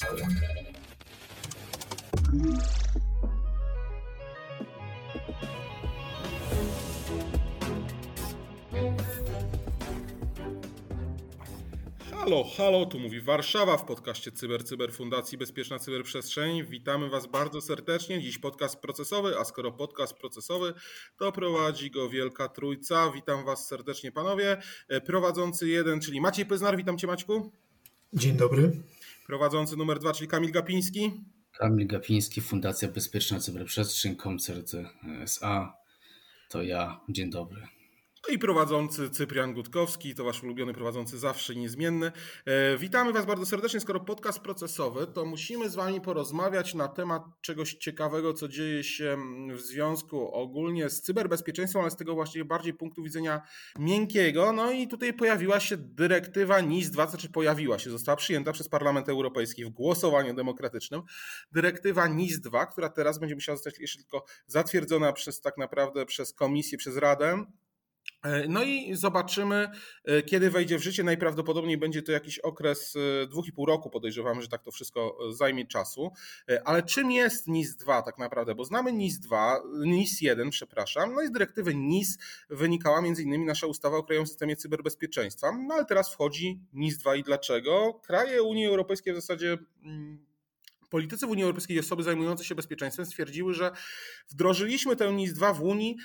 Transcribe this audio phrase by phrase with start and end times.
[0.00, 0.14] Halo,
[12.56, 16.64] halo, tu mówi Warszawa w podcaście Cyber Cyber Fundacji Bezpieczna Cyberprzestrzeń.
[16.66, 18.20] Witamy Was bardzo serdecznie.
[18.20, 20.74] Dziś podcast procesowy, a skoro podcast procesowy,
[21.16, 23.10] to prowadzi go Wielka Trójca.
[23.14, 24.56] Witam Was serdecznie, panowie.
[24.88, 27.52] E, prowadzący jeden, czyli Maciej Pyznar, witam Cię Maćku.
[28.12, 28.82] Dzień dobry.
[29.30, 31.12] Prowadzący numer dwa, czyli Kamil Gapiński.
[31.58, 34.72] Kamil Gapiński, Fundacja Bezpieczna Cyberprzestrzeń, Koncert
[35.22, 35.76] SA.
[36.48, 37.00] To ja.
[37.08, 37.62] Dzień dobry.
[38.28, 42.12] No i prowadzący Cyprian Gutkowski, to wasz ulubiony prowadzący zawsze niezmienny.
[42.44, 43.80] E, witamy was bardzo serdecznie.
[43.80, 49.18] Skoro podcast procesowy, to musimy z wami porozmawiać na temat czegoś ciekawego, co dzieje się
[49.54, 53.42] w związku ogólnie z cyberbezpieczeństwem, ale z tego właśnie bardziej punktu widzenia
[53.78, 54.52] miękkiego.
[54.52, 59.64] No i tutaj pojawiła się dyrektywa NIS-2, znaczy pojawiła się, została przyjęta przez Parlament Europejski
[59.64, 61.02] w głosowaniu demokratycznym.
[61.52, 66.78] Dyrektywa NIS-2, która teraz będzie musiała zostać jeszcze tylko zatwierdzona przez tak naprawdę przez Komisję,
[66.78, 67.44] przez Radę
[68.48, 69.68] no i zobaczymy,
[70.04, 71.02] e, kiedy wejdzie w życie.
[71.02, 75.18] Najprawdopodobniej będzie to jakiś okres e, dwóch i pół roku, podejrzewam, że tak to wszystko
[75.30, 76.12] zajmie czasu.
[76.64, 78.54] Ale czym jest NIS 2 tak naprawdę?
[78.54, 82.18] Bo znamy NIS 2, NIS 1, przepraszam, no i z dyrektywy NIS
[82.50, 85.52] wynikała między innymi nasza ustawa o krajowym systemie cyberbezpieczeństwa.
[85.52, 88.00] No ale teraz wchodzi NIS 2 i dlaczego?
[88.06, 90.26] Kraje Unii Europejskiej w zasadzie mm,
[90.90, 93.70] politycy w Unii Europejskiej i osoby zajmujące się bezpieczeństwem stwierdziły, że
[94.28, 95.96] wdrożyliśmy tę NIS 2 w Unii,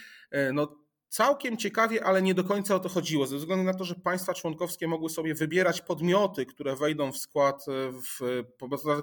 [0.53, 3.95] no Całkiem ciekawie, ale nie do końca o to chodziło, ze względu na to, że
[3.95, 8.43] państwa członkowskie mogły sobie wybierać podmioty, które wejdą w skład, e, w,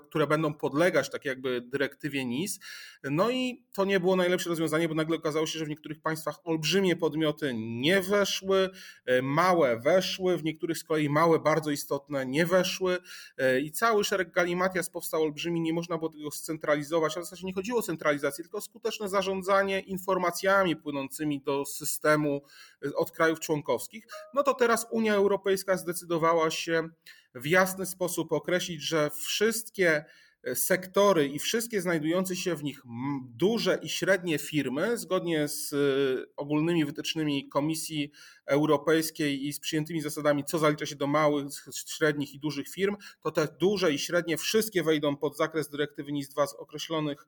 [0.08, 2.60] które będą podlegać tak jakby dyrektywie NIS.
[3.04, 6.40] No i to nie było najlepsze rozwiązanie, bo nagle okazało się, że w niektórych państwach
[6.44, 8.70] olbrzymie podmioty nie weszły,
[9.06, 12.98] e, małe weszły, w niektórych z kolei małe, bardzo istotne nie weszły
[13.38, 17.46] e, i cały szereg galimatias powstał olbrzymi, nie można było tego scentralizować, a w zasadzie
[17.46, 22.42] nie chodziło o centralizację, tylko o skuteczne zarządzanie informacjami płynącymi do systemu systemu
[22.86, 26.88] y, od krajów członkowskich, no to teraz Unia Europejska zdecydowała się
[27.34, 30.04] w jasny sposób określić, że wszystkie
[30.48, 32.82] y, sektory i wszystkie znajdujące się w nich
[33.24, 38.12] duże i średnie firmy, zgodnie z y, ogólnymi wytycznymi Komisji
[38.46, 41.46] Europejskiej i z przyjętymi zasadami, co zalicza się do małych,
[41.86, 46.46] średnich i dużych firm, to te duże i średnie wszystkie wejdą pod zakres dyrektywy NIS-2
[46.46, 47.26] z określonych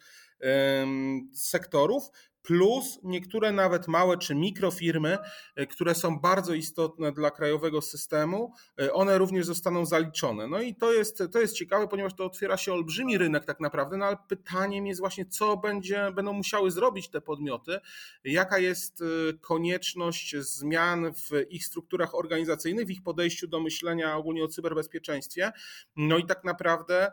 [1.32, 2.10] sektorów
[2.44, 5.19] plus niektóre nawet małe czy mikrofirmy,
[5.56, 10.49] e, które są bardzo istotne dla krajowego systemu, e, one również zostaną zaliczone.
[10.49, 13.97] No i to jest, to jest ciekawe, ponieważ to otwiera się olbrzymi rynek tak naprawdę,
[13.97, 17.78] no ale pytaniem jest właśnie, co będzie, będą musiały zrobić te podmioty,
[18.25, 19.05] jaka jest e,
[19.41, 25.53] konieczność zmian w ich strukturach organizacyjnych, w ich podejściu do myślenia ogólnie o cyberbezpieczeństwie.
[25.97, 27.12] No i tak naprawdę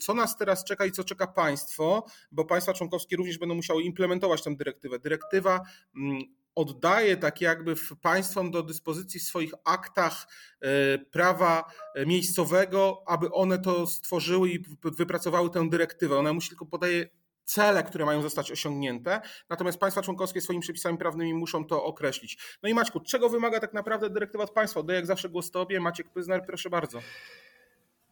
[0.00, 4.42] co nas teraz czeka i co czeka państwo, bo państwa członkowskie również będą musiały implementować
[4.42, 4.98] tę dyrektywę.
[4.98, 5.60] Dyrektywa
[5.96, 6.20] mm,
[6.54, 10.26] oddaje tak jakby państwom do dyspozycji w swoich aktach
[10.60, 16.18] e, prawa e, miejscowego, aby one to stworzyły i wypracowały tę dyrektywę.
[16.18, 17.08] Ona musi tylko podaje
[17.44, 22.38] cele, które mają zostać osiągnięte, natomiast państwa członkowskie swoimi przepisami prawnymi muszą to określić.
[22.62, 24.80] No i Maćku, czego wymaga tak naprawdę dyrektywa od państwa?
[24.80, 27.00] Oddaję jak zawsze głos Tobie, Maciek Pyzner, proszę bardzo.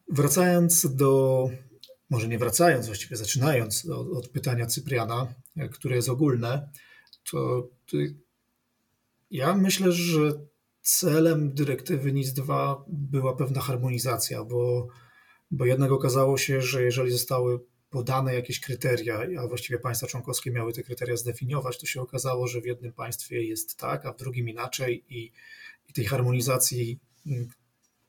[0.09, 1.45] Wracając do,
[2.11, 5.35] może nie wracając, właściwie zaczynając od, od pytania Cypriana,
[5.73, 6.71] które jest ogólne,
[7.31, 7.97] to, to
[9.31, 10.33] ja myślę, że
[10.81, 14.89] celem dyrektywy NIS-2 była pewna harmonizacja, bo,
[15.51, 20.73] bo jednak okazało się, że jeżeli zostały podane jakieś kryteria, a właściwie państwa członkowskie miały
[20.73, 24.49] te kryteria zdefiniować, to się okazało, że w jednym państwie jest tak, a w drugim
[24.49, 25.33] inaczej i,
[25.89, 26.99] i tej harmonizacji,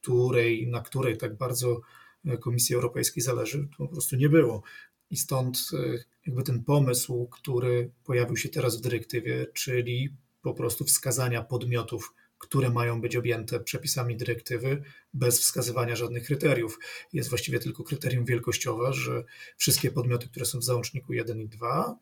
[0.01, 1.81] której, na której tak bardzo
[2.25, 4.61] e, Komisji Europejskiej zależy, to po prostu nie było.
[5.09, 10.09] I stąd e, jakby ten pomysł, który pojawił się teraz w dyrektywie, czyli
[10.41, 14.83] po prostu wskazania podmiotów, które mają być objęte przepisami dyrektywy
[15.13, 16.79] bez wskazywania żadnych kryteriów.
[17.13, 19.23] Jest właściwie tylko kryterium wielkościowe, że
[19.57, 21.99] wszystkie podmioty, które są w załączniku 1 i 2,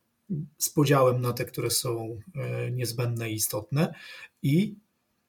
[0.57, 3.93] z podziałem na te, które są e, niezbędne i istotne
[4.43, 4.75] i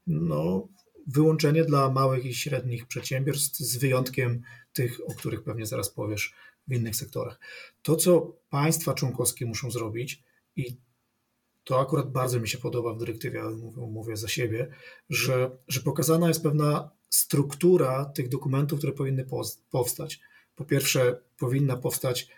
[0.07, 0.69] no,
[1.09, 6.35] wyłączenie dla małych i średnich przedsiębiorstw, z wyjątkiem tych, o których pewnie zaraz powiesz
[6.69, 7.41] w innych sektorach.
[7.83, 10.23] To, co państwa członkowskie muszą zrobić,
[10.57, 10.77] i
[11.65, 14.69] to akurat bardzo mi się podoba w dyrektywie, ale mówię, mówię za siebie,
[15.11, 19.27] że, że pokazana jest pewna struktura tych dokumentów, które powinny
[19.71, 20.21] powstać.
[20.55, 22.29] Po pierwsze, powinna powstać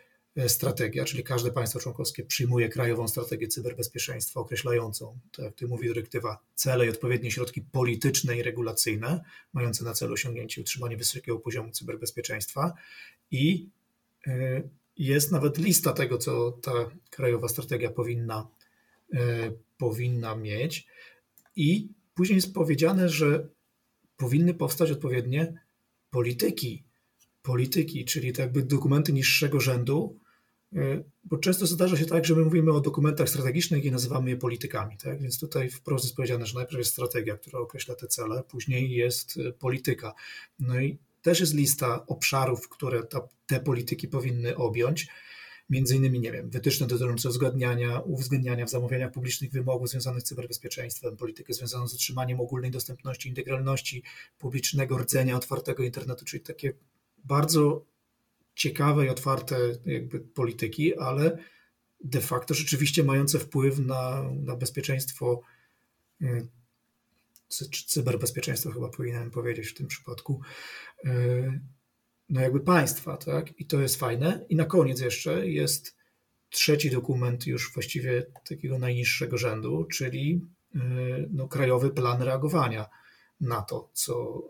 [0.48, 6.38] strategia, czyli każde państwo członkowskie przyjmuje krajową strategię cyberbezpieczeństwa określającą, tak jak tu mówi dyrektywa,
[6.54, 11.70] cele i odpowiednie środki polityczne i regulacyjne mające na celu osiągnięcie i utrzymanie wysokiego poziomu
[11.70, 12.74] cyberbezpieczeństwa.
[13.30, 13.68] I
[14.96, 16.72] jest nawet lista tego, co ta
[17.10, 18.48] krajowa strategia powinna,
[19.78, 20.86] powinna mieć.
[21.56, 23.48] I później jest powiedziane, że
[24.16, 25.60] powinny powstać odpowiednie
[26.10, 26.82] polityki,
[27.50, 30.18] polityki, czyli tak jakby dokumenty niższego rzędu,
[30.72, 34.36] y, bo często zdarza się tak, że my mówimy o dokumentach strategicznych i nazywamy je
[34.36, 34.96] politykami.
[34.96, 35.20] Tak?
[35.20, 39.36] Więc tutaj wprost jest powiedziane, że najpierw jest strategia, która określa te cele, później jest
[39.36, 40.14] y, polityka.
[40.58, 45.08] No i też jest lista obszarów, które ta, te polityki powinny objąć
[45.70, 51.16] między innymi, nie wiem, wytyczne dotyczące uzgadniania, uwzględniania w zamówieniach publicznych wymogów związanych z cyberbezpieczeństwem,
[51.16, 54.02] politykę związaną z utrzymaniem ogólnej dostępności, integralności
[54.38, 56.72] publicznego rdzenia otwartego internetu, czyli takie
[57.24, 57.84] bardzo
[58.54, 59.56] ciekawe i otwarte
[59.86, 61.38] jakby polityki, ale
[62.04, 65.40] de facto rzeczywiście mające wpływ na, na bezpieczeństwo,
[66.22, 66.48] y,
[67.86, 70.40] cyberbezpieczeństwo chyba powinienem powiedzieć w tym przypadku,
[71.04, 71.60] y,
[72.28, 73.60] no jakby państwa, tak?
[73.60, 74.46] I to jest fajne.
[74.48, 75.96] I na koniec jeszcze jest
[76.50, 80.78] trzeci dokument już właściwie takiego najniższego rzędu, czyli y,
[81.30, 82.86] no, krajowy plan reagowania
[83.40, 84.42] na to, co,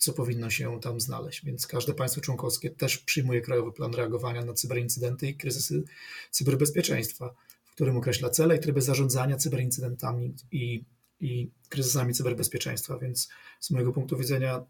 [0.00, 1.44] co powinno się tam znaleźć.
[1.44, 5.82] Więc każde państwo członkowskie też przyjmuje krajowy plan reagowania na cyberincydenty i kryzysy
[6.30, 10.84] cyberbezpieczeństwa, w którym określa cele i tryby zarządzania cyberincydentami i,
[11.20, 12.98] i kryzysami cyberbezpieczeństwa.
[12.98, 13.28] Więc
[13.60, 14.64] z mojego punktu widzenia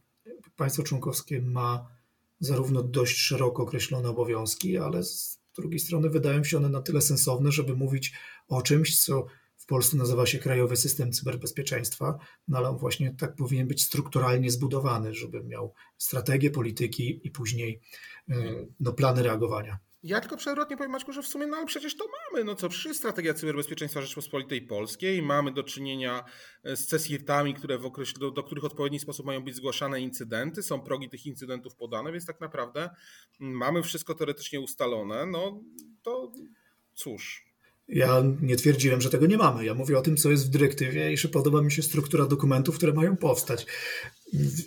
[0.56, 1.88] państwo członkowskie ma
[2.41, 7.53] zarówno dość szeroko określone obowiązki, ale z drugiej strony wydają się one na tyle sensowne,
[7.53, 8.12] żeby mówić
[8.49, 9.26] o czymś, co
[9.70, 12.19] Polsce nazywa się Krajowy System Cyberbezpieczeństwa,
[12.49, 17.81] no ale on właśnie tak powinien być strukturalnie zbudowany, żeby miał strategię polityki i później
[18.28, 18.34] e,
[18.81, 19.78] no, plany reagowania.
[20.02, 22.69] Ja tylko przewrotnie powiem Maćku, że w sumie no ale przecież to mamy, no co,
[22.69, 26.25] przy strategia cyberbezpieczeństwa Rzeczpospolitej Polskiej, mamy do czynienia
[26.64, 30.00] e, z CSIRT-ami, które w okreś- do, do, których w odpowiedni sposób mają być zgłaszane
[30.00, 32.90] incydenty, są progi tych incydentów podane, więc tak naprawdę
[33.40, 35.61] mm, mamy wszystko teoretycznie ustalone, no
[36.02, 36.32] to
[36.94, 37.50] cóż,
[37.92, 39.64] ja nie twierdziłem, że tego nie mamy.
[39.64, 42.76] Ja mówię o tym, co jest w dyrektywie i że podoba mi się struktura dokumentów,
[42.76, 43.66] które mają powstać.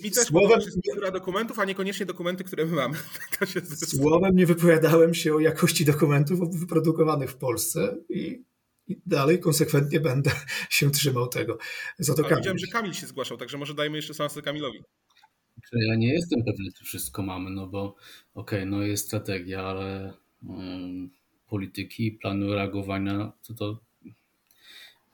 [0.02, 0.60] Mi też Słowem...
[0.60, 2.98] się struktura dokumentów, a niekoniecznie dokumenty, które my mamy.
[3.96, 8.44] Słowem nie wypowiadałem się o jakości dokumentów wyprodukowanych w Polsce i,
[8.86, 10.30] i dalej konsekwentnie będę
[10.70, 11.58] się trzymał tego.
[11.98, 12.36] Za to Kamil.
[12.36, 14.82] Widziałem, że Kamil się zgłaszał, także może dajmy jeszcze szansę Kamilowi.
[15.72, 17.84] Ja nie jestem pewny, czy wszystko mamy, no bo
[18.34, 20.14] okej, okay, no jest strategia, ale
[20.48, 21.10] um,
[21.54, 23.78] polityki, planu reagowania, to, to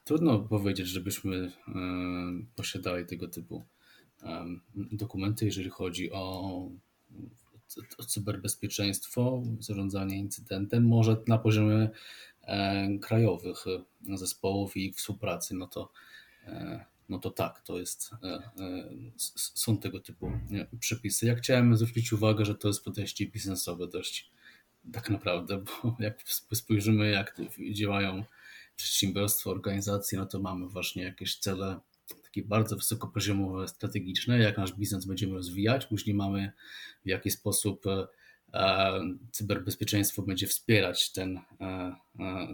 [0.03, 3.63] trudno powiedzieć, żebyśmy um, posiadali tego typu
[4.75, 6.69] dokumenty, jeżeli chodzi o,
[8.07, 11.89] cyberbezpieczeństwo, zarządzanie incydentem, może na poziomie
[13.01, 13.65] krajowych
[14.15, 15.91] zespołów i współpracy, no to,
[16.45, 18.89] e, no to tak, to jest, e, e,
[19.55, 20.31] są tego typu
[20.79, 21.25] przepisy.
[21.25, 24.31] Ja chciałem zwrócić uwagę, że to jest podejście biznesowe dość
[24.93, 26.23] tak naprawdę, bo jak
[26.53, 27.41] spojrzymy, jak
[27.71, 28.23] działają
[28.75, 31.79] przedsiębiorstwa, organizacje, no to mamy właśnie jakieś cele
[32.23, 36.51] takie bardzo wysokopoziomowe, strategiczne, jak nasz biznes będziemy rozwijać, później mamy
[37.05, 38.07] w jaki sposób e,
[38.53, 38.99] e,
[39.31, 41.95] cyberbezpieczeństwo będzie wspierać ten, e,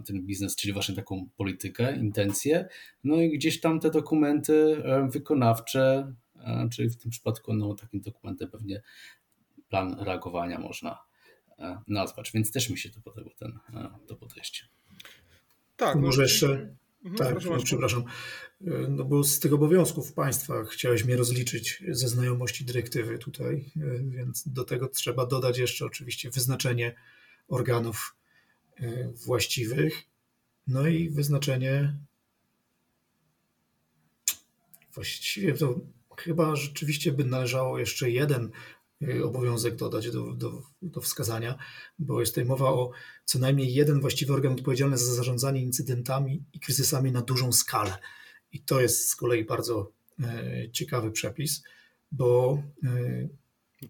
[0.06, 2.68] ten biznes, czyli właśnie taką politykę, intencje.
[3.04, 6.14] No i gdzieś tam te dokumenty wykonawcze,
[6.72, 8.82] czyli w tym przypadku no, takim dokumentem pewnie
[9.68, 11.07] plan reagowania można
[11.88, 13.58] nazwać, więc też mi się to podoba ten,
[14.06, 14.64] to podejście.
[15.76, 18.04] Tak, może jeszcze Mhm, tak, no, przepraszam.
[18.66, 23.98] E, no bo z tych obowiązków państwa chciałeś mnie rozliczyć ze znajomości dyrektywy tutaj, e,
[23.98, 26.94] więc do tego trzeba dodać jeszcze oczywiście wyznaczenie
[27.48, 28.16] organów
[28.76, 30.02] e, właściwych,
[30.66, 31.96] no i wyznaczenie
[34.94, 35.80] właściwie to
[36.16, 38.50] chyba rzeczywiście by należało jeszcze jeden
[39.24, 41.58] obowiązek dodać do, do, do wskazania,
[41.98, 42.90] bo jest tutaj mowa o
[43.24, 47.98] co najmniej jeden właściwy organ odpowiedzialny za zarządzanie incydentami i kryzysami na dużą skalę.
[48.52, 51.62] I to jest z kolei bardzo e, ciekawy przepis,
[52.12, 52.62] bo.
[52.84, 53.28] E,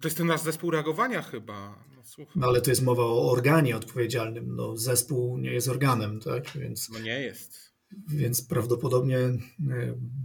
[0.00, 1.84] to jest ten nasz zespół reagowania chyba.
[1.96, 4.56] No, no, ale to jest mowa o organie odpowiedzialnym.
[4.56, 6.50] No, zespół nie jest organem, tak?
[6.50, 7.67] Więc, no nie jest.
[8.09, 9.38] Więc prawdopodobnie e,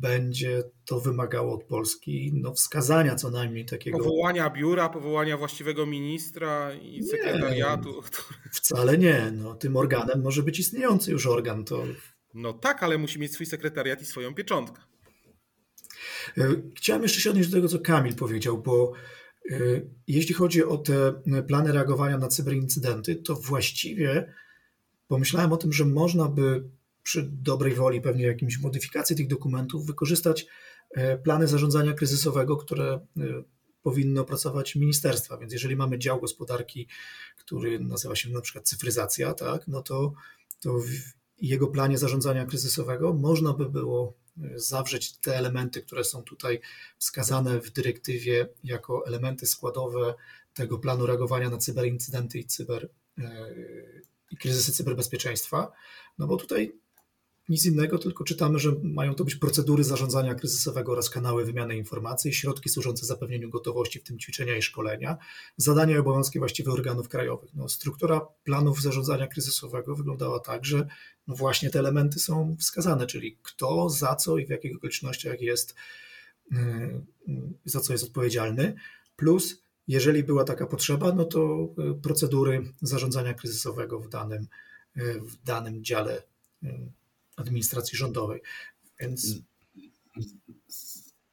[0.02, 3.98] będzie to wymagało od Polski no, wskazania co najmniej takiego.
[3.98, 7.90] Powołania biura, powołania właściwego ministra i sekretariatu.
[7.94, 9.32] Nie, wcale nie.
[9.32, 11.66] No, tym organem może być istniejący już organ.
[11.66, 11.84] To...
[12.34, 14.82] No tak, ale musi mieć swój sekretariat i swoją pieczątkę.
[16.38, 16.44] E,
[16.76, 18.94] chciałem jeszcze się odnieść do tego, co Kamil powiedział, bo
[20.08, 24.34] Jeśli chodzi o te plany reagowania na cyberincydenty, to właściwie
[25.08, 26.70] pomyślałem o tym, że można by
[27.04, 30.46] przy dobrej woli pewnie jakimś modyfikacji tych dokumentów wykorzystać
[31.24, 33.00] plany zarządzania kryzysowego, które
[33.84, 35.38] powinny opracować ministerstwa.
[35.38, 36.88] Więc jeżeli mamy dział gospodarki,
[37.38, 40.14] który nazywa się na przykład cyfryzacja, tak, no to,
[40.60, 40.90] to w
[41.42, 46.60] jego planie zarządzania kryzysowego można by było e, zawrzeć te elementy, które są tutaj
[46.98, 50.14] wskazane w dyrektywie jako elementy składowe
[50.54, 53.54] tego planu reagowania na cyberincydenty i cyber e,
[54.32, 55.72] i kryzysy cyberbezpieczeństwa,
[56.18, 56.76] no bo tutaj
[57.50, 62.34] nic innego, tylko czytamy, że mają to być procedury zarządzania kryzysowego oraz kanały wymiany informacji,
[62.34, 65.18] środki służące zapewnieniu gotowości, w tym ćwiczenia i szkolenia,
[65.58, 67.50] zadania i obowiązki właściwych organów krajowych.
[67.54, 70.88] No, struktura planów zarządzania kryzysowego wyglądała tak, że
[71.28, 75.76] no właśnie te elementy są wskazane, czyli kto, za co i w jakich okolicznościach jest,
[76.52, 77.02] yy,
[77.66, 78.76] za co jest odpowiedzialny,
[79.16, 84.48] plus jeżeli była taka potrzeba, no to yy, procedury zarządzania kryzysowego w danym,
[84.96, 86.24] yy, w danym dziale
[87.36, 88.42] administracji rządowej.
[89.00, 89.42] Więc.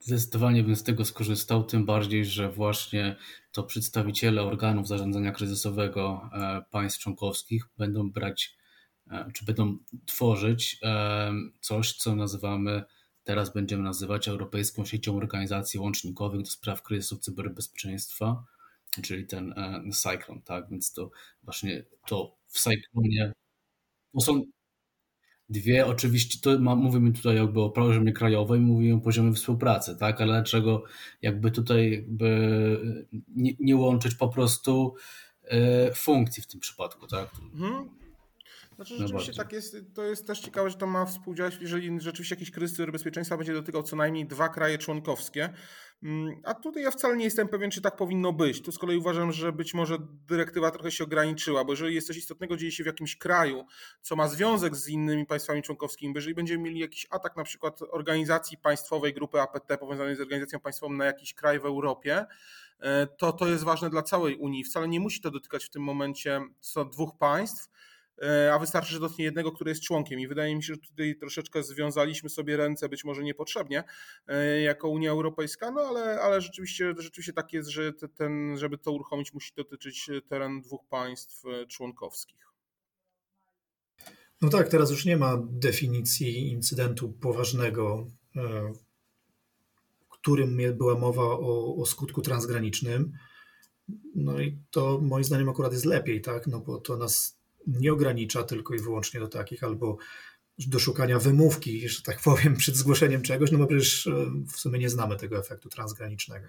[0.01, 3.17] Zdecydowanie bym z tego skorzystał, tym bardziej, że właśnie
[3.53, 8.57] to przedstawiciele organów zarządzania kryzysowego e, państw członkowskich będą brać,
[9.11, 12.83] e, czy będą tworzyć e, coś, co nazywamy,
[13.25, 18.45] teraz będziemy nazywać Europejską Siecią Organizacji Łącznikowych do spraw kryzysu cyberbezpieczeństwa,
[19.03, 19.55] czyli ten
[19.93, 20.71] Cyclone, tak?
[20.71, 21.11] Więc to
[21.43, 23.33] właśnie to w Cyclonie
[24.15, 24.43] to są
[25.51, 30.21] Dwie, oczywiście, to ma, mówimy tutaj jakby o poziomie krajowym, mówimy o poziomie współpracy, tak?
[30.21, 30.85] Ale dlaczego
[31.23, 33.01] jakby tutaj jakby
[33.37, 34.95] nie, nie łączyć po prostu
[35.45, 37.31] e, funkcji w tym przypadku, tak?
[37.55, 38.00] Mhm.
[38.81, 42.51] Znaczy rzeczywiście tak jest, to jest też ciekawe, że to ma współdziałać, jeżeli rzeczywiście jakiś
[42.51, 45.53] kryzys bezpieczeństwa będzie dotykał co najmniej dwa kraje członkowskie.
[46.03, 48.63] Mm, a tutaj ja wcale nie jestem pewien, czy tak powinno być.
[48.63, 52.17] Tu z kolei uważam, że być może dyrektywa trochę się ograniczyła, bo jeżeli jest coś
[52.17, 53.67] istotnego, dzieje się w jakimś kraju,
[54.03, 58.59] co ma związek z innymi państwami członkowskimi, jeżeli będziemy mieli jakiś atak na przykład organizacji
[58.59, 62.27] państwowej, grupy APT powiązanej z organizacją państwową na jakiś kraj w Europie,
[62.81, 64.65] e, to to jest ważne dla całej Unii.
[64.65, 67.71] Wcale nie musi to dotykać w tym momencie co dwóch państw,
[68.53, 70.21] a wystarczy, że dotknie jednego, który jest członkiem.
[70.21, 73.85] I wydaje mi się, że tutaj troszeczkę związaliśmy sobie ręce, być może niepotrzebnie,
[74.27, 78.93] e, jako Unia Europejska, no ale, ale rzeczywiście, rzeczywiście tak jest, że ten, żeby to
[78.93, 82.51] uruchomić, musi dotyczyć teren dwóch państw e, członkowskich.
[84.43, 88.07] No tak, teraz już nie ma definicji incydentu poważnego,
[90.05, 93.13] w którym była mowa o, o skutku transgranicznym.
[94.15, 96.47] No i to moim zdaniem akurat jest lepiej, tak?
[96.47, 99.97] No bo to nas nie ogranicza tylko i wyłącznie do takich, albo
[100.59, 104.79] do szukania wymówki, że tak powiem, przed zgłoszeniem czegoś, no bo przecież e, w sumie
[104.79, 106.49] nie znamy tego efektu transgranicznego.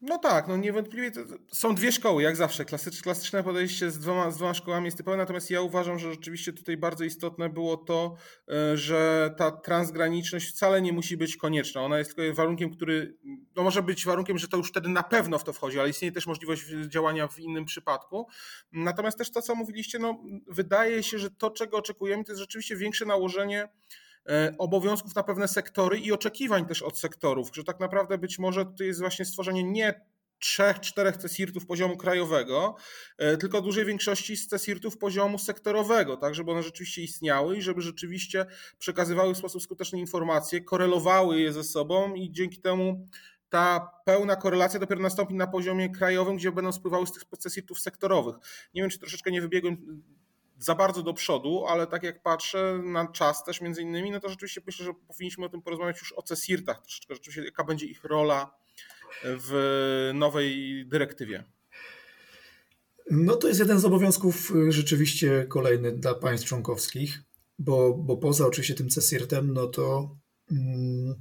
[0.00, 1.10] No tak, no niewątpliwie
[1.52, 2.64] są dwie szkoły, jak zawsze.
[3.02, 6.76] Klasyczne podejście z dwoma, z dwoma szkołami jest typowe, natomiast ja uważam, że rzeczywiście tutaj
[6.76, 8.16] bardzo istotne było to,
[8.48, 11.82] e, że ta transgraniczność wcale nie musi być konieczna.
[11.82, 13.16] Ona jest tylko warunkiem, który,
[13.56, 16.12] no może być warunkiem, że to już wtedy na pewno w to wchodzi, ale istnieje
[16.12, 18.28] też możliwość działania w innym przypadku.
[18.72, 22.76] Natomiast też to, co mówiliście, no wydaje się, że to, czego oczekujemy, to jest rzeczywiście
[22.76, 23.68] większe nałożenie
[24.58, 28.84] obowiązków na pewne sektory i oczekiwań też od sektorów, że tak naprawdę być może to
[28.84, 30.00] jest właśnie stworzenie nie
[30.38, 32.76] trzech, czterech CESIRTów poziomu krajowego,
[33.18, 37.82] e, tylko dużej większości z CESIRTów poziomu sektorowego, tak, żeby one rzeczywiście istniały i żeby
[37.82, 38.46] rzeczywiście
[38.78, 43.08] przekazywały w sposób skuteczny informacje, korelowały je ze sobą i dzięki temu
[43.48, 48.36] ta pełna korelacja dopiero nastąpi na poziomie krajowym, gdzie będą spływały z tych CESIRTów sektorowych.
[48.74, 50.02] Nie wiem, czy troszeczkę nie wybiegłem
[50.58, 54.28] za bardzo do przodu, ale tak jak patrzę na czas też między innymi, no to
[54.28, 58.04] rzeczywiście myślę, że powinniśmy o tym porozmawiać już o CESIRTach troszeczkę, rzeczywiście jaka będzie ich
[58.04, 58.56] rola
[59.24, 61.44] w nowej dyrektywie.
[63.10, 67.22] No to jest jeden z obowiązków y, rzeczywiście kolejny dla państw członkowskich,
[67.58, 70.16] bo, bo poza oczywiście tym CESIRTem, no to
[70.50, 71.14] mm,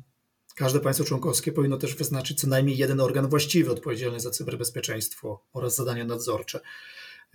[0.56, 5.76] każde państwo członkowskie powinno też wyznaczyć co najmniej jeden organ właściwy odpowiedzialny za cyberbezpieczeństwo oraz
[5.76, 6.60] zadania nadzorcze.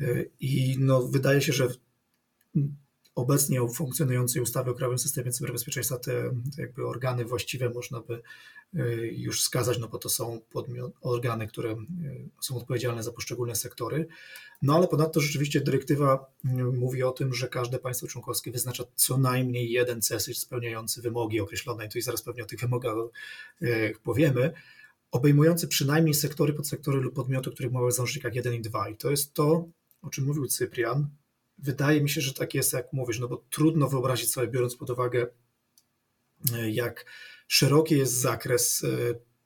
[0.00, 1.68] Y, I no, wydaje się, że
[3.14, 6.12] obecnie funkcjonującej ustawy o Krajowym Systemie Cyberbezpieczeństwa te,
[6.56, 8.22] te, jakby organy właściwe można by
[8.74, 11.76] y, już wskazać, no bo to są podmiot, organy, które y,
[12.40, 14.06] są odpowiedzialne za poszczególne sektory.
[14.62, 19.18] No ale ponadto rzeczywiście dyrektywa y, mówi o tym, że każde państwo członkowskie wyznacza co
[19.18, 22.94] najmniej jeden CESY spełniający wymogi określone, i zaraz pewnie o tych wymogach
[24.02, 24.52] powiemy,
[25.10, 28.88] obejmujący przynajmniej sektory, podsektory lub podmioty, których mowa w załącznikach 1 i 2.
[28.88, 29.68] I to jest to,
[30.02, 31.08] o czym mówił Cyprian,
[31.62, 34.90] wydaje mi się, że tak jest, jak mówisz, no bo trudno wyobrazić sobie, biorąc pod
[34.90, 35.26] uwagę,
[36.54, 37.06] e, jak
[37.48, 38.88] szeroki jest zakres e,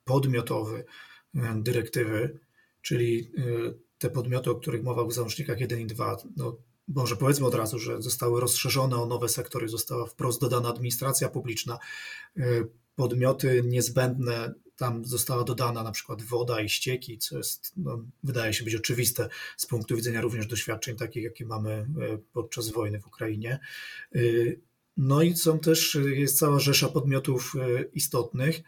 [0.03, 0.85] podmiotowy
[1.55, 2.39] dyrektywy,
[2.81, 3.31] czyli
[3.97, 6.57] te podmioty, o których mowa w załącznikach 1 i 2, no,
[6.87, 11.79] może powiedzmy od razu, że zostały rozszerzone o nowe sektory, została wprost dodana administracja publiczna,
[12.95, 18.63] podmioty niezbędne, tam została dodana na przykład woda i ścieki, co jest, no, wydaje się
[18.63, 21.85] być oczywiste z punktu widzenia również doświadczeń takich, jakie mamy e,
[22.33, 23.59] podczas wojny w Ukrainie.
[24.15, 24.19] E,
[24.97, 28.61] no i są też, jest cała rzesza podmiotów e, istotnych,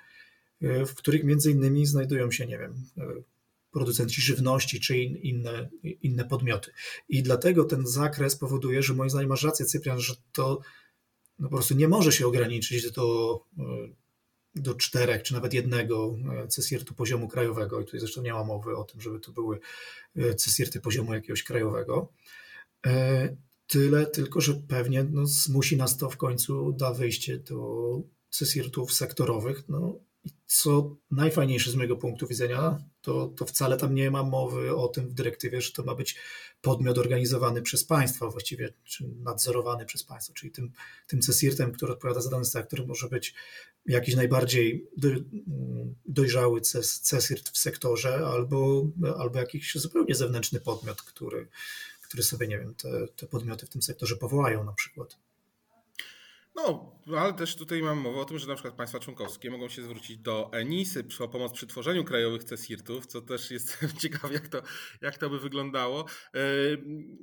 [0.61, 2.75] w których między innymi znajdują się, nie wiem,
[3.71, 6.71] producenci żywności czy inne, inne podmioty.
[7.09, 10.59] I dlatego ten zakres powoduje, że moim zdaniem masz rację, Cyprian, że to
[11.39, 13.39] no po prostu nie może się ograniczyć do
[14.59, 17.81] do czterech, czy nawet jednego e, cesirtu poziomu krajowego.
[17.81, 19.59] I tutaj zresztą nie ma mowy o tym, żeby to były
[20.15, 22.11] e, cesirty poziomu jakiegoś krajowego.
[22.85, 23.35] E,
[23.67, 29.63] tyle tylko, że pewnie no, zmusi nas to w końcu da wyjście do cesirtów sektorowych.
[29.69, 29.99] No,
[30.45, 35.09] co najfajniejsze z mojego punktu widzenia, to, to wcale tam nie ma mowy o tym
[35.09, 36.15] w dyrektywie, że to ma być
[36.61, 40.71] podmiot organizowany przez państwa, właściwie czy nadzorowany przez państwo, czyli tym,
[41.07, 43.33] tym który odpowiada za dany sektor, może być
[43.87, 45.09] jakiś najbardziej do,
[46.05, 51.47] dojrzały CESIRT w sektorze albo, albo jakiś zupełnie zewnętrzny podmiot, który,
[52.01, 55.17] który sobie, nie wiem, te, te podmioty w tym sektorze powołają na przykład.
[56.57, 59.83] No, ale też tutaj mam mowę o tym, że na przykład państwa członkowskie mogą się
[59.83, 64.61] zwrócić do ENISY o pomoc przy tworzeniu krajowych CESIRT-ów, co też jest ciekawe, jak to,
[65.01, 66.05] jak to by wyglądało.
[66.33, 66.39] E,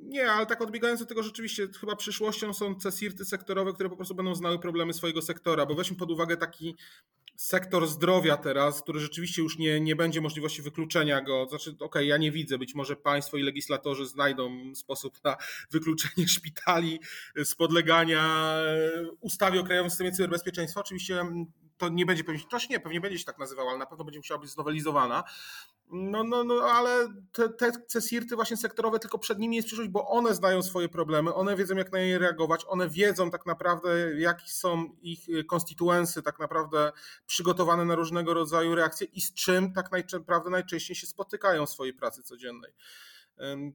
[0.02, 4.14] nie, ale tak odbiegając do tego, rzeczywiście chyba przyszłością są CESIRT-y sektorowe, które po prostu
[4.14, 6.76] będą znały problemy swojego sektora, bo weźmy pod uwagę taki
[7.36, 11.46] sektor zdrowia teraz, który rzeczywiście już nie, nie będzie możliwości wykluczenia go.
[11.48, 15.36] Znaczy, okej, okay, ja nie widzę, być może państwo i legislatorzy znajdą sposób na
[15.72, 17.00] wykluczenie szpitali
[17.36, 18.56] z podlegania
[19.20, 20.80] ustawie o Krajowym Systemie Cyberbezpieczeństwa.
[20.80, 21.24] Oczywiście
[21.84, 24.18] to nie będzie pewnie, to nie, pewnie będzie się tak nazywał, ale na pewno będzie
[24.18, 25.24] musiała być znowelizowana.
[25.90, 30.08] No, no, no ale te, te CSIRT-y właśnie sektorowe, tylko przed nimi jest przyszłość, bo
[30.08, 34.48] one znają swoje problemy, one wiedzą jak na nie reagować, one wiedzą tak naprawdę jakie
[34.48, 36.92] są ich konstytuensy tak naprawdę
[37.26, 41.94] przygotowane na różnego rodzaju reakcje i z czym tak naprawdę najczęściej się spotykają w swojej
[41.94, 42.72] pracy codziennej.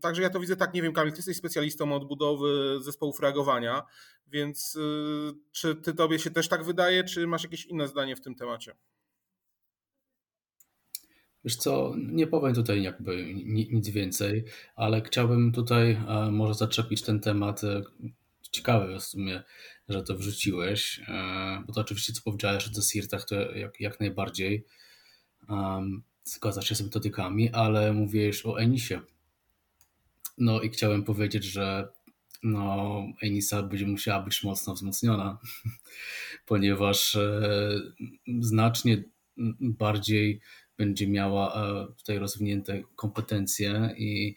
[0.02, 3.84] Także ja to widzę tak, nie wiem, Kamil, ty jesteś specjalistą od budowy zespołów reagowania,
[4.28, 8.22] więc y, czy ty tobie się też tak wydaje, czy masz jakieś inne zdanie w
[8.22, 8.76] tym temacie?
[11.44, 13.34] Wiesz co, nie powiem tutaj jakby
[13.72, 14.44] nic więcej,
[14.76, 17.64] ale chciałbym tutaj e, może zaczepić ten temat.
[17.64, 17.82] E,
[18.52, 19.44] ciekawy w sumie,
[19.90, 24.66] że to wrzuciłeś, e, bo to oczywiście co powiedziałeś o desirtach to jak, jak najbardziej
[25.50, 29.02] um, zgadza się z metodykami, ale mówiłeś o Enisie.
[30.40, 31.88] No i chciałem powiedzieć, że
[32.44, 35.40] no, Enisa będzie musiała być mocno wzmocniona,
[36.46, 37.18] ponieważ
[38.40, 39.04] znacznie
[39.60, 40.42] bardziej
[40.80, 44.36] będzie miała e, tutaj rozwinięte kompetencje i,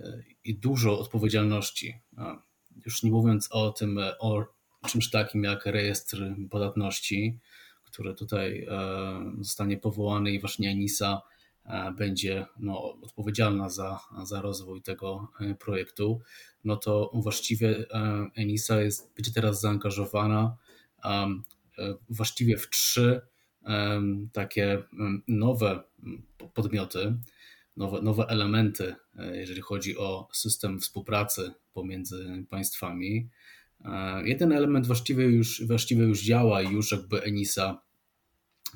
[0.00, 1.94] e, i dużo odpowiedzialności.
[2.86, 4.46] Już nie mówiąc o tym, e, o
[4.88, 7.38] czymś takim jak rejestr podatności,
[7.84, 8.66] który tutaj
[9.40, 11.22] zostanie powołany i właśnie ENISA
[11.96, 15.28] będzie no, odpowiedzialna za, za rozwój tego
[15.60, 16.20] projektu,
[16.64, 17.84] no to właściwie
[18.36, 20.56] ENISA jest, będzie teraz zaangażowana
[22.08, 23.20] właściwie w trzy
[24.32, 24.82] takie
[25.28, 25.82] nowe
[26.54, 27.16] podmioty,
[27.78, 33.28] nowe, nowe elementy, e, jeżeli chodzi o system współpracy pomiędzy państwami.
[33.84, 37.82] E, jeden element właściwie już, właściwie już działa i już jakby Enisa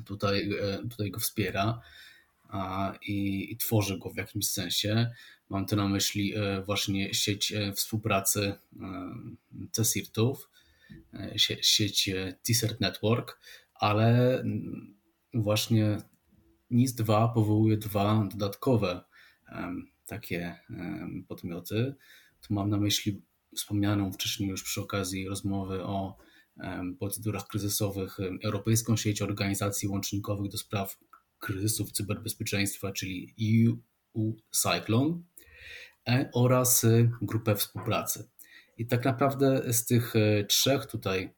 [0.05, 1.81] tutaj, e, tutaj go wspiera
[3.01, 5.11] i, i tworzy go w jakimś sensie.
[5.49, 6.33] Mam tu na myśli
[6.65, 8.53] właśnie sieć współpracy
[9.71, 10.49] CSIRT-ów,
[11.61, 12.09] sieć
[12.47, 13.39] T-Cert Network,
[13.73, 14.43] ale
[15.33, 15.97] właśnie
[16.71, 19.03] NIS-2 powołuje dwa dodatkowe
[20.05, 20.59] takie
[21.27, 21.95] podmioty.
[22.47, 23.21] Tu mam na myśli
[23.55, 26.17] wspomnianą wcześniej już przy okazji rozmowy o
[26.99, 30.97] procedurach kryzysowych Europejską Sieć Organizacji Łącznikowych do Spraw
[31.43, 33.35] Kryzysów Cyberbezpieczeństwa, czyli
[34.17, 35.21] EU Cyclone
[36.07, 36.85] e, oraz
[37.21, 38.29] grupę współpracy.
[38.77, 41.33] I tak naprawdę z tych e, trzech tutaj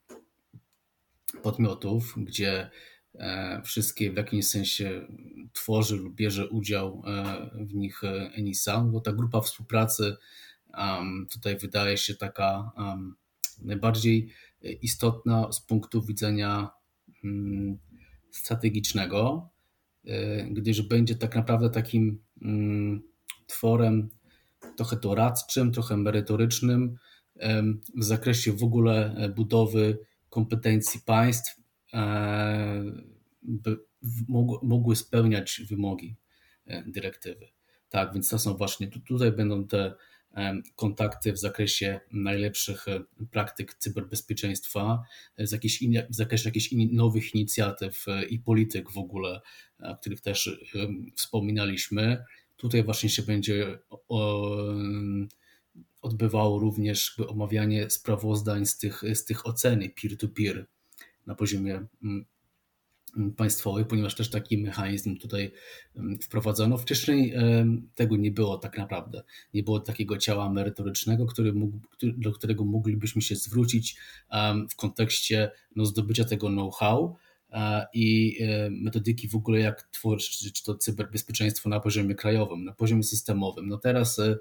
[1.42, 2.70] podmiotów, gdzie
[3.16, 5.08] e, wszystkie w jakimś sensie
[5.54, 10.16] tworzy lub bierze udział e, w nich e, Enisa, bo ta grupa współpracy
[11.32, 12.72] tutaj wydaje się taka
[13.62, 14.30] najbardziej
[14.82, 16.70] istotna z punktu widzenia
[17.24, 17.78] mm,
[18.32, 19.50] strategicznego,
[20.52, 23.02] gdyż będzie tak naprawdę takim mm,
[23.48, 24.10] tworem
[24.78, 26.96] trochę doradczym, trochę merytorycznym
[27.98, 29.98] w zakresie w ogóle budowy
[30.30, 31.62] kompetencji państw,
[31.94, 32.84] e,
[33.44, 33.78] by
[34.62, 36.16] mogły spełniać wymogi
[36.86, 37.48] dyrektywy.
[37.90, 39.96] Tak, więc to są właśnie, tutaj będą te
[40.76, 42.86] kontakty w zakresie najlepszych
[43.32, 45.04] praktyk cyberbezpieczeństwa,
[45.38, 49.42] z, jakichś w zakresie jakichś nowych inicjatyw i polityk w ogóle,
[49.80, 50.60] o których też
[51.16, 52.24] wspominaliśmy.
[52.58, 53.80] Tutaj właśnie się będzie
[56.02, 60.66] odbywało również omawianie sprawozdań z tych, z tych oceny peer-to-peer
[61.26, 61.86] na poziomie
[63.38, 65.52] państwowych, ponieważ też taki mechanizm tutaj
[66.22, 66.78] wprowadzono.
[66.78, 67.34] Wcześniej
[67.96, 69.24] tego nie było tak naprawdę.
[69.54, 73.96] Nie było takiego ciała merytorycznego, który mógł, do którego moglibyśmy się zwrócić
[74.70, 77.16] w kontekście no, zdobycia tego know-how
[77.94, 83.68] i e, metodyki w ogóle jak tworzyć to cyberbezpieczeństwo na poziomie krajowym, na poziomie systemowym.
[83.68, 84.38] No teraz e,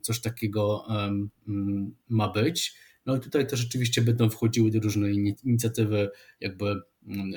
[0.00, 0.86] coś takiego
[2.08, 2.74] ma być.
[3.06, 5.12] No i tutaj też rzeczywiście będą wchodziły różne
[5.44, 6.80] inicjatywy jakby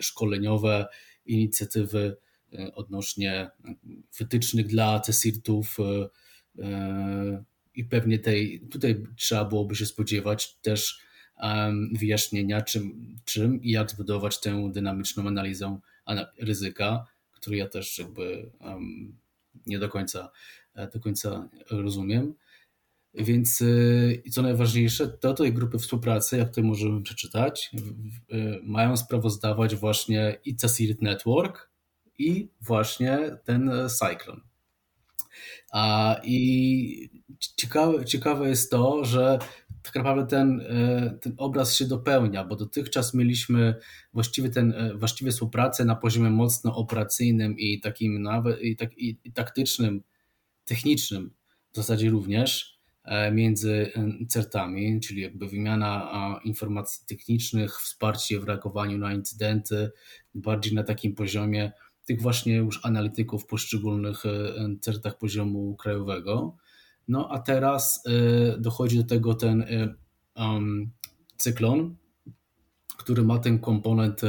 [0.01, 0.87] szkoleniowe,
[1.25, 2.17] inicjatywy
[2.53, 3.49] e, odnośnie
[4.19, 5.77] wytycznych dla CSIRT-ów
[7.75, 10.99] i pewnie tej, tutaj trzeba byłoby się spodziewać też
[11.93, 15.79] wyjaśnienia, czym, czym i jak zbudować tę dynamiczną analizę
[16.39, 18.51] ryzyka, którą ja też jakby
[19.65, 20.31] nie do końca,
[20.75, 22.33] e, do końca rozumiem.
[23.17, 23.61] Więc
[24.25, 27.71] e, co najważniejsze, to tej grupy współpracy, jak tutaj możemy przeczytać,
[28.31, 31.69] e, mają sprawozdawać właśnie i CSIRT Network
[32.19, 34.41] i właśnie ten Cyclone.
[35.71, 37.09] A, I
[37.55, 39.39] ciekawe, ciekawe jest to, że
[39.83, 43.75] tak naprawdę ten, e, ten obraz się dopełnia, bo dotychczas mieliśmy
[44.13, 49.17] właściwie, ten, e, właściwie współpracę na poziomie mocno operacyjnym i takim nawet i, tak, i,
[49.23, 50.03] i taktycznym,
[50.65, 51.33] technicznym
[51.71, 52.76] w zasadzie również e,
[53.31, 53.91] między
[54.27, 56.11] CERTami, czyli jakby wymiana
[56.43, 59.91] informacji technicznych, wsparcie w reagowaniu na incydenty,
[60.35, 61.71] bardziej na takim poziomie
[62.05, 64.23] tych właśnie już analityków w poszczególnych
[64.81, 66.55] CERTach poziomu krajowego.
[67.07, 68.03] No a teraz
[68.59, 69.65] dochodzi do tego ten
[71.37, 71.95] cyklon,
[72.97, 74.21] który ma ten komponent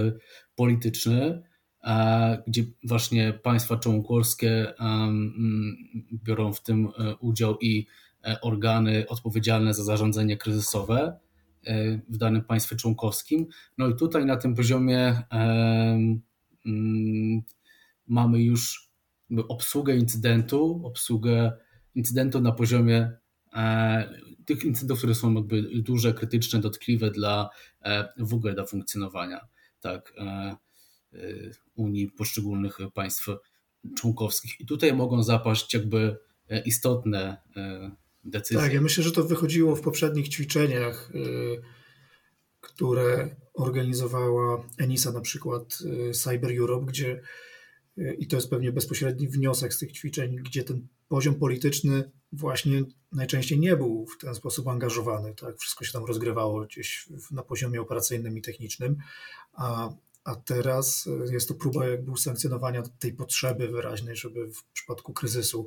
[0.55, 1.43] polityczny,
[2.47, 4.75] gdzie właśnie państwa członkowskie
[6.12, 6.88] biorą w tym
[7.21, 8.08] udział i e,
[8.42, 11.18] organy odpowiedzialne za zarządzanie kryzysowe
[12.09, 13.46] w danym państwie członkowskim.
[13.78, 15.22] No i tutaj na tym poziomie
[16.64, 17.42] mm,
[18.07, 18.90] mamy już
[19.48, 21.52] obsługę incydentu, obsługę
[21.94, 23.12] incydentu na poziomie
[23.54, 27.50] e, tych incydentów, które są jakby duże, krytyczne, dotkliwe dla
[27.83, 29.48] e, w ogóle dla funkcjonowania
[29.81, 30.57] tak, e,
[31.74, 33.28] Unii, poszczególnych państw
[33.96, 34.61] członkowskich.
[34.61, 36.16] I tutaj mogą zapaść jakby
[36.64, 37.37] istotne
[38.62, 41.11] Tak, ja myślę, że to wychodziło w poprzednich ćwiczeniach,
[42.61, 45.79] które organizowała ENISA, na przykład
[46.12, 47.21] Cyber Europe, gdzie
[48.19, 53.59] i to jest pewnie bezpośredni wniosek z tych ćwiczeń, gdzie ten poziom polityczny właśnie najczęściej
[53.59, 55.35] nie był w ten sposób angażowany.
[55.35, 55.59] Tak?
[55.59, 58.97] Wszystko się tam rozgrywało gdzieś na poziomie operacyjnym i technicznym,
[59.53, 59.91] a,
[60.25, 65.67] a teraz jest to próba jakby usankcjonowania tej potrzeby wyraźnej, żeby w przypadku kryzysu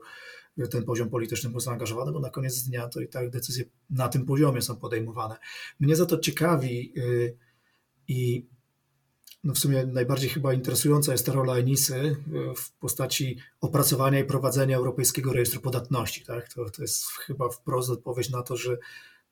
[0.67, 4.25] ten poziom polityczny był zaangażowany, bo na koniec dnia to i tak decyzje na tym
[4.25, 5.35] poziomie są podejmowane.
[5.79, 7.37] Mnie za to ciekawi yy,
[8.07, 8.47] i
[9.43, 12.15] no w sumie najbardziej chyba interesująca jest ta rola Enisy e,
[12.55, 16.25] w postaci opracowania i prowadzenia Europejskiego Rejestru Podatności.
[16.25, 16.53] Tak?
[16.53, 18.77] To, to jest chyba wprost odpowiedź na to, że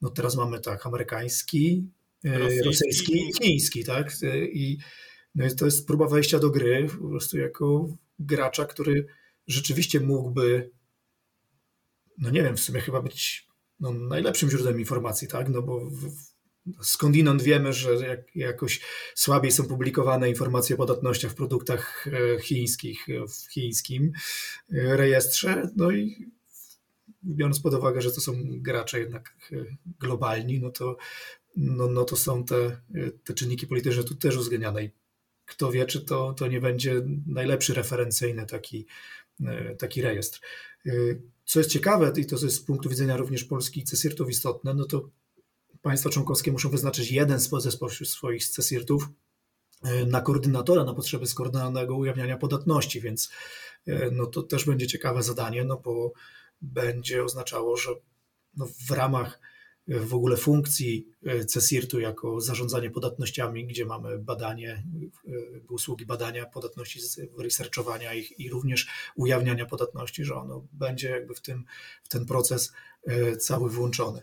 [0.02, 1.88] no teraz mamy tak amerykański,
[2.26, 3.84] e, rosyjski, rosyjski i chiński.
[3.84, 4.12] Tak?
[4.54, 4.78] I
[5.36, 7.88] no to jest próba wejścia do gry po prostu jako
[8.20, 9.06] gracza, który
[9.48, 10.72] rzeczywiście mógłby,
[12.19, 13.47] no nie wiem, w sumie chyba być
[13.79, 15.49] no, najlepszym źródłem informacji, tak?
[15.49, 16.29] No bo w,
[16.82, 18.82] skądinąd wiemy, że jak, jakoś
[19.15, 24.12] słabiej są publikowane informacje o podatnościach w produktach e, chińskich e, w chińskim
[24.73, 25.69] e, rejestrze.
[25.75, 26.32] No i
[27.23, 29.36] biorąc pod uwagę, że to są gracze jednak
[29.99, 30.97] globalni, no to,
[31.55, 32.82] no, no to są te,
[33.23, 34.84] te czynniki polityczne tu też uwzględniane.
[34.84, 34.91] I
[35.45, 38.86] kto wie, czy to, to nie będzie najlepszy referencyjny taki,
[39.77, 40.41] taki rejestr.
[41.50, 44.86] Co jest ciekawe, i to jest z punktu widzenia również Polski i CESIRT-ów istotne, no
[44.86, 45.10] to
[45.82, 47.72] państwa członkowskie muszą wyznaczyć jeden ze
[48.06, 49.10] swoich CESIRT-ów
[49.84, 53.32] e, na koordynatora na potrzeby skoordynowanego ujawniania podatności, więc
[53.88, 56.14] e, no to też będzie ciekawe zadanie, no bo
[56.62, 57.92] będzie oznaczało, że
[58.58, 59.40] no w ramach
[59.89, 61.08] w ogóle funkcji
[61.47, 64.84] CESIRT-u jako zarządzanie podatnościami, gdzie mamy badanie,
[65.69, 66.99] usługi badania podatności,
[67.38, 71.65] researchowania ich i również ujawniania podatności, że ono będzie jakby w, tym,
[72.04, 72.73] w ten proces
[73.39, 74.21] cały włączony.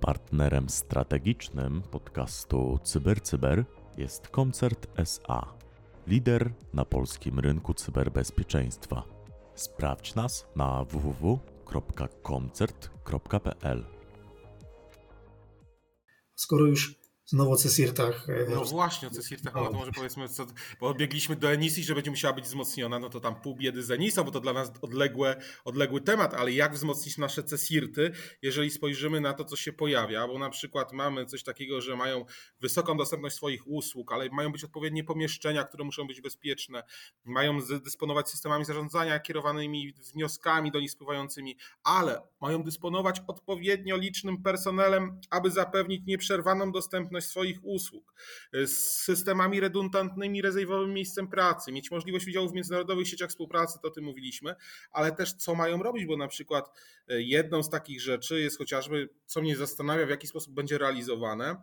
[0.00, 3.64] Partnerem strategicznym podcastu CyberCyber
[3.96, 5.63] jest Koncert SA,
[6.06, 9.02] lider na polskim rynku cyberbezpieczeństwa.
[9.54, 13.84] Sprawdź nas na www.koncert.pl.
[16.34, 18.28] Skoro już Znowu o Cesirtach.
[18.28, 20.46] E, no właśnie, o Cesirtach, no to może powiedzmy, co,
[20.80, 23.90] bo odbiegliśmy do Enisy, że będzie musiała być wzmocniona, no to tam pół biedy z
[23.90, 29.20] Enisą, bo to dla nas odległe, odległy temat, ale jak wzmocnić nasze Cesirty, jeżeli spojrzymy
[29.20, 32.24] na to, co się pojawia, bo na przykład mamy coś takiego, że mają
[32.60, 36.82] wysoką dostępność swoich usług, ale mają być odpowiednie pomieszczenia, które muszą być bezpieczne,
[37.24, 45.20] mają dysponować systemami zarządzania kierowanymi wnioskami do nich spływającymi, ale mają dysponować odpowiednio licznym personelem,
[45.30, 48.14] aby zapewnić nieprzerwaną dostępność dostępność swoich usług,
[48.52, 53.88] e, z systemami redundantnymi, rezerwowym miejscem pracy, mieć możliwość udziału w międzynarodowych sieciach współpracy, to
[53.88, 54.54] o tym mówiliśmy,
[54.90, 56.70] ale też co mają robić, bo na przykład
[57.08, 61.56] e, jedną z takich rzeczy jest chociażby, co mnie zastanawia, w jaki sposób będzie realizowane,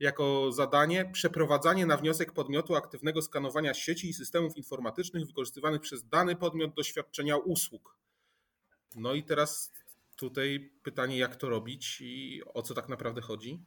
[0.00, 6.36] jako zadanie przeprowadzanie na wniosek podmiotu aktywnego skanowania sieci i systemów informatycznych wykorzystywanych przez dany
[6.36, 7.96] podmiot do świadczenia usług.
[8.96, 9.72] No i teraz
[10.16, 13.60] tutaj pytanie, jak to robić i o co tak naprawdę chodzi?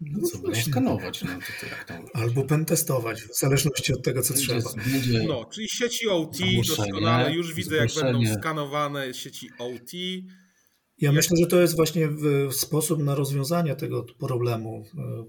[0.00, 1.22] No co, będą skanować.
[1.22, 4.72] No, to, to to Albo pentestować, w zależności od tego, co będzie, trzeba.
[4.92, 6.36] Będzie no, czyli sieci OT
[6.66, 9.92] doskonale, już widzę, jak będą skanowane sieci OT.
[9.92, 11.14] Ja jak...
[11.14, 12.08] myślę, że to jest właśnie
[12.50, 15.24] sposób na rozwiązanie tego problemu, e,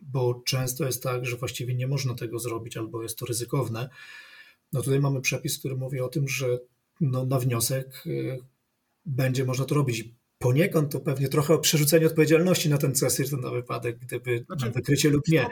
[0.00, 3.88] bo często jest tak, że właściwie nie można tego zrobić, albo jest to ryzykowne.
[4.72, 6.58] No tutaj mamy przepis, który mówi o tym, że
[7.00, 8.36] no, na wniosek e,
[9.04, 10.04] będzie można to robić
[10.42, 14.72] poniekąd to pewnie trochę o przerzucenie odpowiedzialności na ten CESIR na wypadek, gdyby znaczy, na
[14.72, 15.46] wykrycie lub nie.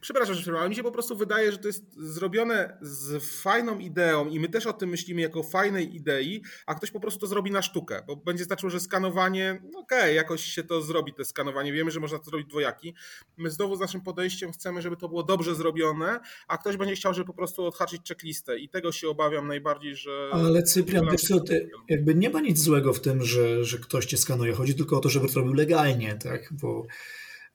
[0.00, 0.70] Przepraszam, że przerwałem.
[0.70, 4.66] Mi się po prostu wydaje, że to jest zrobione z fajną ideą i my też
[4.66, 8.16] o tym myślimy jako fajnej idei, a ktoś po prostu to zrobi na sztukę, bo
[8.16, 11.72] będzie znaczyło, że skanowanie, no okej, okay, jakoś się to zrobi, te skanowanie.
[11.72, 12.94] Wiemy, że można to zrobić dwojaki.
[13.36, 17.14] My znowu z naszym podejściem chcemy, żeby to było dobrze zrobione, a ktoś będzie chciał,
[17.14, 20.30] żeby po prostu odhaczyć checklistę i tego się obawiam najbardziej, że...
[20.32, 24.06] Ale Cyprian, wiesz co, ty, jakby nie ma nic złego w tym, że, że ktoś
[24.06, 24.52] cię skanuje.
[24.52, 26.86] Chodzi tylko o to, żeby to robił legalnie, tak, bo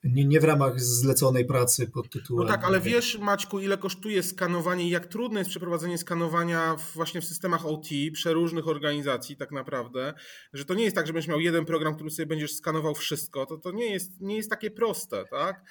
[0.04, 2.46] nie, nie w ramach zleconej pracy pod tytułem.
[2.46, 7.20] No tak, ale wiesz, Maćku, ile kosztuje skanowanie i jak trudne jest przeprowadzenie skanowania właśnie
[7.20, 10.14] w systemach OT przeróżnych organizacji, tak naprawdę,
[10.52, 13.46] że to nie jest tak, że będziesz miał jeden program, który sobie będziesz skanował wszystko.
[13.46, 15.64] To, to nie, jest, nie jest takie proste, tak?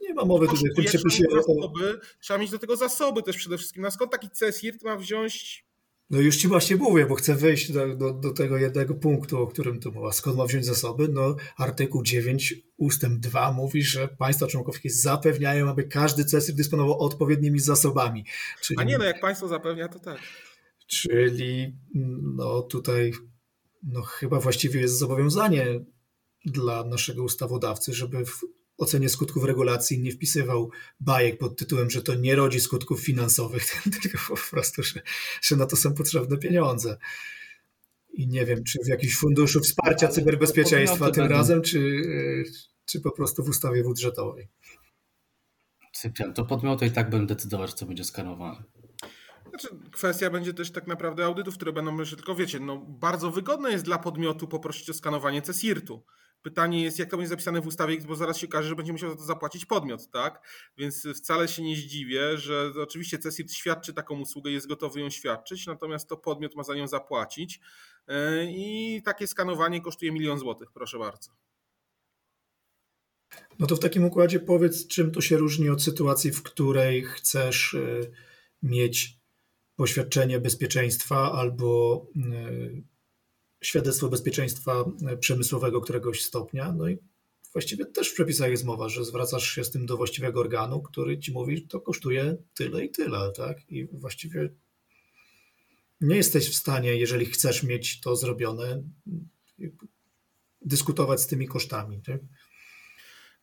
[0.00, 1.24] Nie ma mowy tutaj w tym przepisie.
[1.32, 3.82] Zasoby, trzeba mieć do tego zasoby też przede wszystkim.
[3.82, 5.66] Na skąd taki CSIRT ma wziąć
[6.12, 9.46] no już ci właśnie mówię, bo chcę wejść do, do, do, tego jednego punktu, o
[9.46, 10.12] którym tu mowa.
[10.12, 11.08] Skąd ma wziąć zasoby?
[11.08, 17.60] No artykuł 9 ustęp 2 mówi, że państwa członkowskie zapewniają, aby każdy CESIR dysponował odpowiednimi
[17.60, 18.24] zasobami.
[18.60, 20.18] Czyli, A nie, no jak państwo zapewnia, to tak.
[20.86, 21.76] Czyli
[22.22, 23.12] no tutaj
[23.82, 25.66] no chyba właściwie jest zobowiązanie
[26.44, 28.40] dla naszego ustawodawcy, żeby w
[28.78, 33.64] ocenie skutków regulacji nie wpisywał bajek pod tytułem, że to nie rodzi skutków finansowych,
[34.02, 35.00] tylko po prostu, że,
[35.42, 36.98] że na to są potrzebne pieniądze.
[38.12, 42.02] I nie wiem, czy w jakimś funduszu wsparcia cyberbezpieczeństwa tym razem, czy,
[42.86, 44.48] czy po prostu w ustawie budżetowej.
[45.92, 48.62] Cyprian, to podmioty i tak będą decydować, co będzie skanowane.
[49.48, 53.70] Znaczy, kwestia będzie też tak naprawdę audytów, które będą, myślę, tylko wiecie, no, bardzo wygodne
[53.70, 56.04] jest dla podmiotu poprosić o skanowanie CSIRT-u.
[56.42, 59.10] Pytanie jest, jak to będzie zapisane w ustawie, bo zaraz się okaże, że będzie musiał
[59.10, 60.48] za to zapłacić podmiot, tak?
[60.78, 65.66] Więc wcale się nie zdziwię, że oczywiście CESIRT świadczy taką usługę, jest gotowy ją świadczyć,
[65.66, 67.60] natomiast to podmiot ma za nią zapłacić
[68.08, 71.30] e, i takie skanowanie kosztuje milion złotych, proszę bardzo.
[73.58, 77.74] No to w takim układzie powiedz, czym to się różni od sytuacji, w której chcesz
[77.74, 77.80] e,
[78.62, 79.22] mieć
[79.76, 82.91] poświadczenie bezpieczeństwa albo e,
[83.62, 86.72] świadectwo bezpieczeństwa e, przemysłowego któregoś stopnia.
[86.72, 86.98] No i
[87.52, 91.18] właściwie też w przepisach jest mowa, że zwracasz się z tym do właściwego organu, który
[91.18, 93.70] ci mówi, to kosztuje tyle i tyle, tak?
[93.70, 94.50] I właściwie
[96.00, 98.82] nie jesteś w stanie, jeżeli chcesz mieć to zrobione,
[100.60, 102.02] dyskutować z tymi kosztami.
[102.02, 102.20] Tak?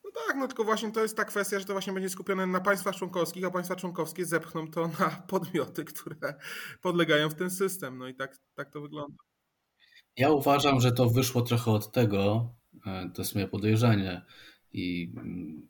[0.04, 2.60] No tak, no tylko właśnie to jest ta kwestia, że to właśnie będzie skupione na
[2.60, 6.34] państwach członkowskich, a państwa członkowskie zepchną to na podmioty, które
[6.80, 7.98] podlegają w ten system.
[7.98, 9.29] No i tak, tak to wygląda.
[10.16, 12.54] Ja uważam, że to wyszło trochę od tego,
[12.86, 14.22] e, to jest moje podejrzenie
[14.72, 15.68] i mm,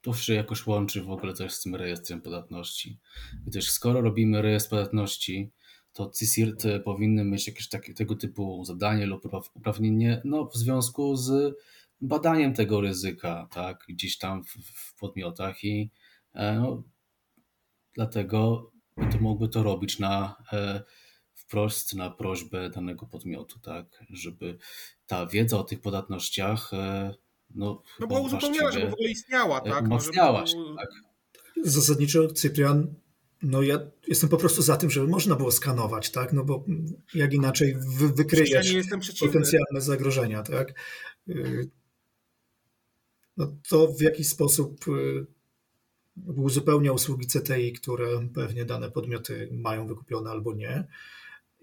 [0.00, 2.98] tu się jakoś łączy w ogóle coś z tym rejestrem podatności.
[3.46, 5.50] Gdyż skoro robimy rejestr podatności,
[5.92, 9.22] to CSIRT powinny mieć jakieś takie, tego typu zadanie lub
[9.54, 11.54] uprawnienie no, w związku z
[12.00, 15.90] badaniem tego ryzyka, tak, gdzieś tam w, w podmiotach i
[16.34, 16.82] e, no,
[17.94, 18.70] dlatego
[19.12, 20.82] to mogły to robić na, e,
[21.46, 24.58] wprost na prośbę danego podmiotu, tak, żeby
[25.06, 26.70] ta wiedza o tych podatnościach
[27.54, 29.84] no, no była uzupełniona, żeby w ogóle istniała, tak?
[29.84, 30.88] Umacniała no, się, tak.
[31.64, 32.94] Zasadniczo, Cyprian,
[33.42, 36.32] no ja jestem po prostu za tym, żeby można było skanować, tak?
[36.32, 36.64] No bo
[37.14, 38.82] jak inaczej wy, wykryjesz ja
[39.20, 40.74] potencjalne zagrożenia, tak?
[41.28, 41.70] Y,
[43.36, 45.26] no to w jakiś sposób y,
[46.36, 50.84] uzupełnia usługi CTI, które pewnie dane podmioty mają wykupione albo nie.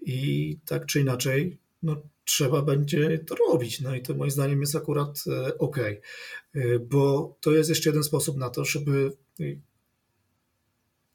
[0.04, 3.80] I tak czy inaczej, no, trzeba będzie to robić.
[3.80, 8.04] No i to moim zdaniem jest akurat e, ok, e, bo to jest jeszcze jeden
[8.04, 9.16] sposób na to, żeby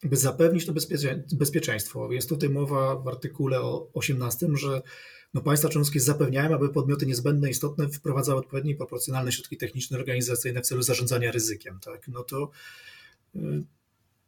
[0.03, 0.73] by zapewnić to
[1.31, 2.11] bezpieczeństwo.
[2.11, 3.61] Jest tutaj mowa w artykule
[3.93, 4.81] 18, że
[5.33, 9.97] no państwa członkowskie zapewniają, aby podmioty niezbędne i istotne wprowadzały odpowiednie i proporcjonalne środki techniczne
[9.97, 11.79] organizacyjne w celu zarządzania ryzykiem.
[11.79, 12.07] Tak?
[12.07, 12.51] No to
[13.35, 13.39] y,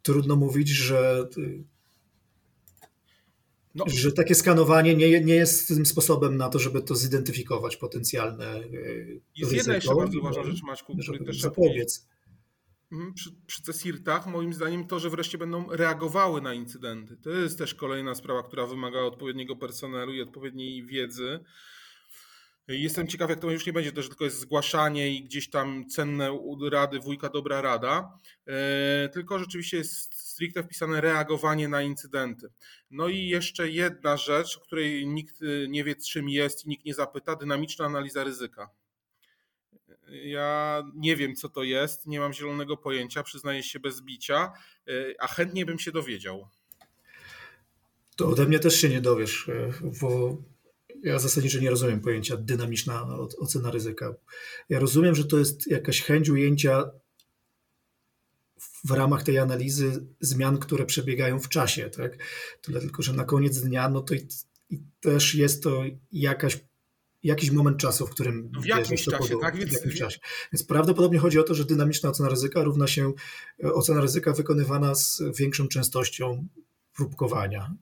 [0.02, 1.28] trudno mówić, że
[3.76, 3.86] no.
[3.88, 8.46] Że takie skanowanie nie, nie jest tym sposobem na to, żeby to zidentyfikować potencjalne.
[8.46, 8.64] E,
[9.36, 12.08] jest jedna jeszcze bardzo ważna rzecz, Maćku, też zapobiec.
[12.92, 17.18] Mhm, przy, przy CESIRTach, moim zdaniem, to, że wreszcie będą reagowały na incydenty.
[17.18, 21.40] To jest też kolejna sprawa, która wymaga odpowiedniego personelu i odpowiedniej wiedzy.
[22.72, 25.86] Jestem ciekaw, jak to już nie będzie, to, że tylko jest zgłaszanie i gdzieś tam
[25.90, 26.40] cenne
[26.72, 32.50] rady, wujka dobra rada, e, tylko rzeczywiście jest stricte wpisane reagowanie na incydenty.
[32.92, 36.86] No i jeszcze jedna rzecz, o której nikt y, nie wie, czym jest i nikt
[36.86, 38.70] nie zapyta, dynamiczna analiza ryzyka.
[40.24, 44.52] Ja nie wiem, co to jest, nie mam zielonego pojęcia, przyznaję się bez bicia,
[44.90, 46.48] y, a chętnie bym się dowiedział.
[48.16, 50.38] To ode mnie też się nie dowiesz, y, bo
[51.04, 53.08] ja zasadniczo nie rozumiem pojęcia dynamiczna
[53.40, 54.14] ocena ryzyka.
[54.70, 56.92] Ja rozumiem, że to jest jakaś chęć ujęcia
[58.86, 61.90] w ramach tej analizy zmian, które przebiegają w czasie.
[61.90, 62.18] Tak?
[62.62, 64.28] Tyle tylko, że na koniec dnia no to i,
[64.70, 66.60] i też jest to jakaś
[67.24, 68.50] jakiś moment czasu, w którym.
[68.54, 69.58] No w jakimś czasie, tak?
[69.58, 69.70] Więc...
[69.70, 70.20] W jakimś czasie.
[70.54, 73.14] Więc prawdopodobnie chodzi o to, że dynamiczna ocena ryzyka równa się
[73.64, 76.48] e, ocena ryzyka wykonywana z większą częstością
[76.96, 77.76] próbkowania.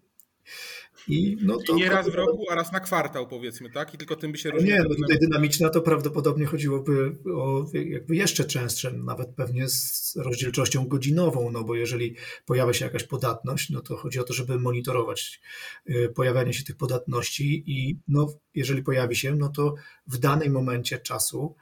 [1.07, 3.93] I no to nie raz w roku, a raz na kwartał powiedzmy, tak?
[3.93, 4.77] I tylko tym by się różniło.
[4.77, 10.88] Nie, no tutaj dynamiczna to prawdopodobnie chodziłoby o jakby jeszcze częstsze, nawet pewnie z rozdzielczością
[10.88, 15.41] godzinową, no bo jeżeli pojawia się jakaś podatność, no to chodzi o to, żeby monitorować
[15.89, 19.75] y, pojawianie się tych podatności i no, jeżeli pojawi się, no to
[20.07, 21.55] w danym momencie czasu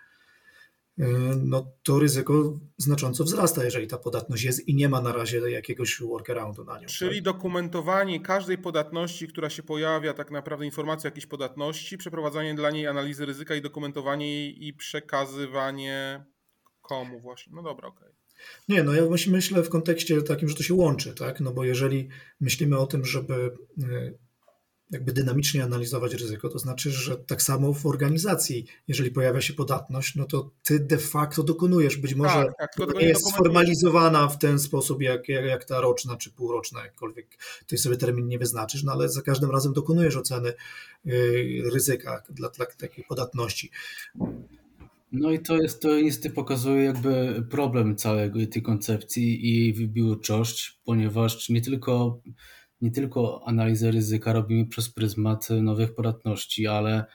[1.44, 6.02] no to ryzyko znacząco wzrasta, jeżeli ta podatność jest i nie ma na razie jakiegoś
[6.02, 6.88] workaroundu na nią.
[6.88, 7.24] Czyli tak?
[7.24, 12.88] dokumentowanie każdej podatności, która się pojawia, tak naprawdę informacja o jakiejś podatności, przeprowadzanie dla niej
[12.88, 16.26] analizy ryzyka i dokumentowanie jej i przekazywanie
[16.82, 17.54] komu właśnie.
[17.56, 18.08] No dobra, okej.
[18.08, 18.18] Okay.
[18.70, 21.40] Nie, no ja myślę w kontekście takim, że to się łączy, tak?
[21.40, 23.52] No bo jeżeli myślimy o tym, żeby
[23.84, 24.12] e,
[24.92, 30.16] jakby dynamicznie analizować ryzyko, to znaczy, że tak samo w organizacji, jeżeli pojawia się podatność,
[30.16, 34.60] no to ty de facto dokonujesz, być może tak, tak, nie jest sformalizowana w ten
[34.60, 37.28] sposób, jak, jak, jak, ta roczna czy półroczna, jakkolwiek
[37.68, 40.54] ty sobie termin nie wyznaczysz, no ale za każdym razem dokonujesz oceny
[41.06, 43.72] yy, ryzyka dla, dla takiej podatności.
[45.12, 50.80] No i to jest, to niestety pokazuje jakby problem całej tej koncepcji i jej wybiórczość,
[50.86, 52.20] ponieważ nie tylko
[52.82, 57.06] nie tylko analizę ryzyka robimy przez pryzmat nowych podatności, ale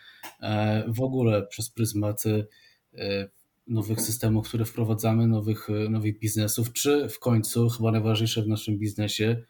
[0.41, 3.29] e, w ogóle przez pryzmat e,
[3.67, 9.43] nowych systemów, które wprowadzamy, nowych, nowych biznesów, czy w końcu, chyba najważniejsze w naszym biznesie,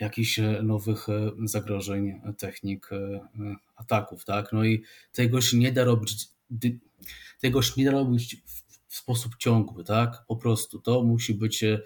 [0.00, 1.06] jakichś nowych
[1.44, 2.90] zagrożeń, technik,
[3.76, 4.52] ataków, tak?
[4.52, 6.28] No i tego się nie da robić,
[7.40, 8.36] tego się nie da robić
[8.88, 10.24] w sposób ciągły, tak?
[10.28, 11.78] Po prostu to musi być e,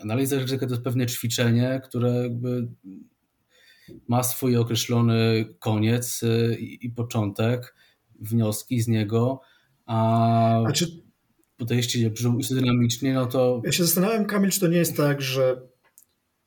[0.00, 2.68] Analiza ryzyka to jest pewne ćwiczenie, które jakby
[4.08, 7.74] ma swój określony koniec y, i, początek,
[8.20, 9.40] wnioski z niego,
[9.86, 11.02] a, a czy...
[11.56, 12.10] podejście
[12.54, 13.62] dynamicznie, no to...
[13.64, 15.62] Ja się zastanawiam, Kamil, czy to nie jest tak, że,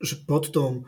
[0.01, 0.83] że pod tą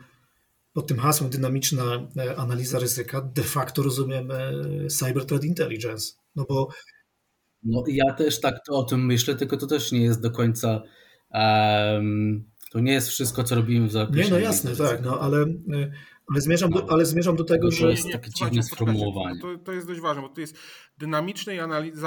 [0.72, 4.52] pod tym hasłem dynamiczna e, analiza ryzyka de facto rozumiemy
[4.88, 6.68] cyber threat intelligence, no bo
[7.62, 10.82] no ja też tak to o tym myślę, tylko to też nie jest do końca
[11.30, 14.24] um, to nie jest wszystko, co robimy w zakresie.
[14.24, 15.46] Nie, no jasne, tak, no, ale,
[16.30, 17.84] ale, zmierzam do, ale zmierzam do tego, że...
[17.84, 19.40] To jest takie dziwne sformułowanie.
[19.40, 20.58] To, to jest dość ważne, bo to jest
[20.98, 22.00] dynamicznej analizy,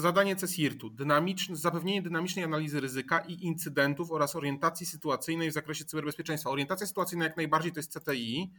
[0.00, 6.50] zadanie CESIRT-u, dynamiczne, zapewnienie dynamicznej analizy ryzyka i incydentów oraz orientacji sytuacyjnej w zakresie cyberbezpieczeństwa.
[6.50, 8.50] Orientacja sytuacyjna jak najbardziej to jest CTI,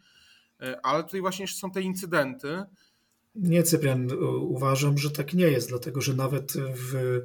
[0.61, 2.63] e, ale tutaj właśnie są te incydenty.
[3.35, 4.07] Nie, Cyprian,
[4.39, 7.19] uważam, że tak nie jest, dlatego że nawet w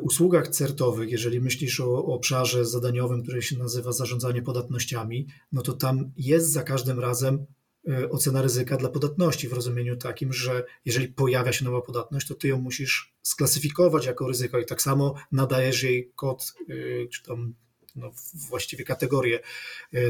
[0.00, 6.12] usługach certowych, jeżeli myślisz o obszarze zadaniowym, który się nazywa zarządzanie podatnościami, no to tam
[6.16, 7.46] jest za każdym razem
[7.88, 12.34] E, ocena ryzyka dla podatności w rozumieniu takim, że jeżeli pojawia się nowa podatność, to
[12.34, 17.54] ty ją musisz sklasyfikować jako ryzyko i tak samo nadajesz jej kod, e, czy tam
[17.96, 18.10] no,
[18.48, 19.40] właściwie kategorię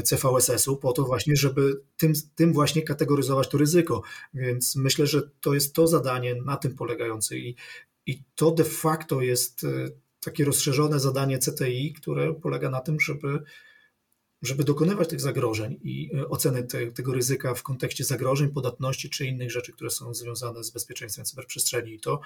[0.03, 4.01] CVSS-u po to właśnie, żeby tym, tym właśnie kategoryzować to ryzyko.
[4.33, 7.55] Więc myślę, że to jest to zadanie na tym polegające i,
[8.05, 9.65] i to de facto jest
[10.19, 13.43] takie rozszerzone zadanie CTI, które polega na tym, żeby
[14.43, 19.25] żeby dokonywać tych zagrożeń i e, oceny te, tego ryzyka w kontekście zagrożeń, podatności czy
[19.25, 21.93] innych rzeczy, które są związane z bezpieczeństwem cyberprzestrzeni.
[21.93, 22.19] I to,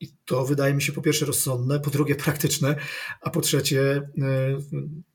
[0.00, 2.76] i to wydaje mi się po pierwsze rozsądne, po drugie praktyczne,
[3.20, 4.58] a po trzecie e,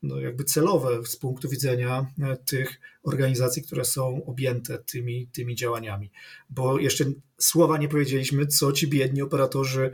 [0.02, 6.10] no jakby celowe z punktu widzenia e, tych organizacji, które są objęte tymi, tymi działaniami.
[6.50, 7.04] Bo jeszcze
[7.38, 9.90] słowa nie powiedzieliśmy, co ci biedni operatorzy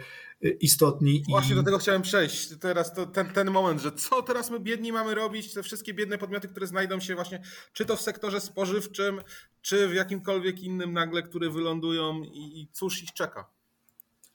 [0.60, 1.22] istotni.
[1.28, 1.56] Właśnie i...
[1.56, 2.48] do tego chciałem przejść.
[2.60, 5.54] Teraz to ten, ten moment, że co teraz my biedni mamy robić?
[5.54, 9.20] Te wszystkie biedne podmioty, które znajdą się właśnie, czy to w sektorze spożywczym,
[9.62, 13.55] czy w jakimkolwiek innym nagle, które wylądują i, i cóż ich czeka?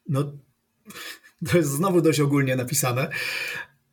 [0.09, 0.37] No,
[1.51, 3.09] to jest znowu dość ogólnie napisane,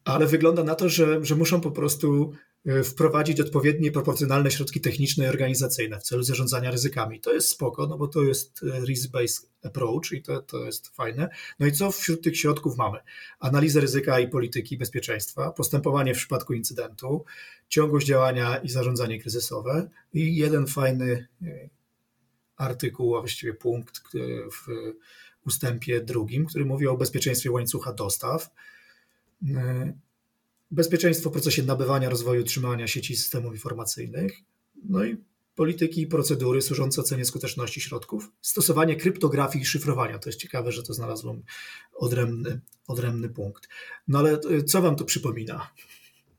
[0.04, 2.32] ale wygląda na to, że, że muszą po prostu
[2.66, 7.20] E, wprowadzić odpowiednie proporcjonalne środki techniczne i organizacyjne w celu zarządzania ryzykami.
[7.20, 11.28] To jest spoko, no bo to jest e, risk-based approach i to, to jest fajne.
[11.58, 12.98] No i co wśród tych środków mamy?
[13.38, 17.24] Analizę ryzyka i polityki bezpieczeństwa, postępowanie w przypadku incydentu,
[17.68, 21.68] ciągłość działania i zarządzanie kryzysowe i jeden fajny e,
[22.56, 24.02] artykuł, a właściwie punkt
[24.52, 24.92] w
[25.48, 28.50] ustępie drugim, który mówi o bezpieczeństwie łańcucha dostaw
[30.70, 34.32] bezpieczeństwo w procesie nabywania, rozwoju, utrzymania sieci systemów informacyjnych,
[34.84, 35.16] no i
[35.54, 40.18] polityki i procedury służące ocenie skuteczności środków, stosowanie kryptografii i szyfrowania.
[40.18, 41.42] To jest ciekawe, że to znalazłem
[41.94, 43.68] odrębny, odrębny punkt.
[44.08, 45.70] No ale e, co wam to przypomina?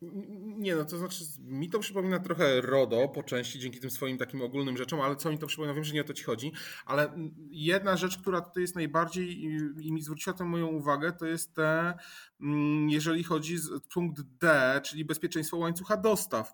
[0.02, 4.42] Nie, no to znaczy, mi to przypomina trochę RODO po części dzięki tym swoim takim
[4.42, 6.52] ogólnym rzeczom, ale co mi to przypomina, wiem, że nie o to ci chodzi,
[6.86, 7.14] ale
[7.52, 9.44] jedna rzecz, która tutaj jest najbardziej
[9.82, 11.94] i mi zwróciła tę moją uwagę, to jest te,
[12.88, 16.54] jeżeli chodzi o punkt D, czyli bezpieczeństwo łańcucha dostaw.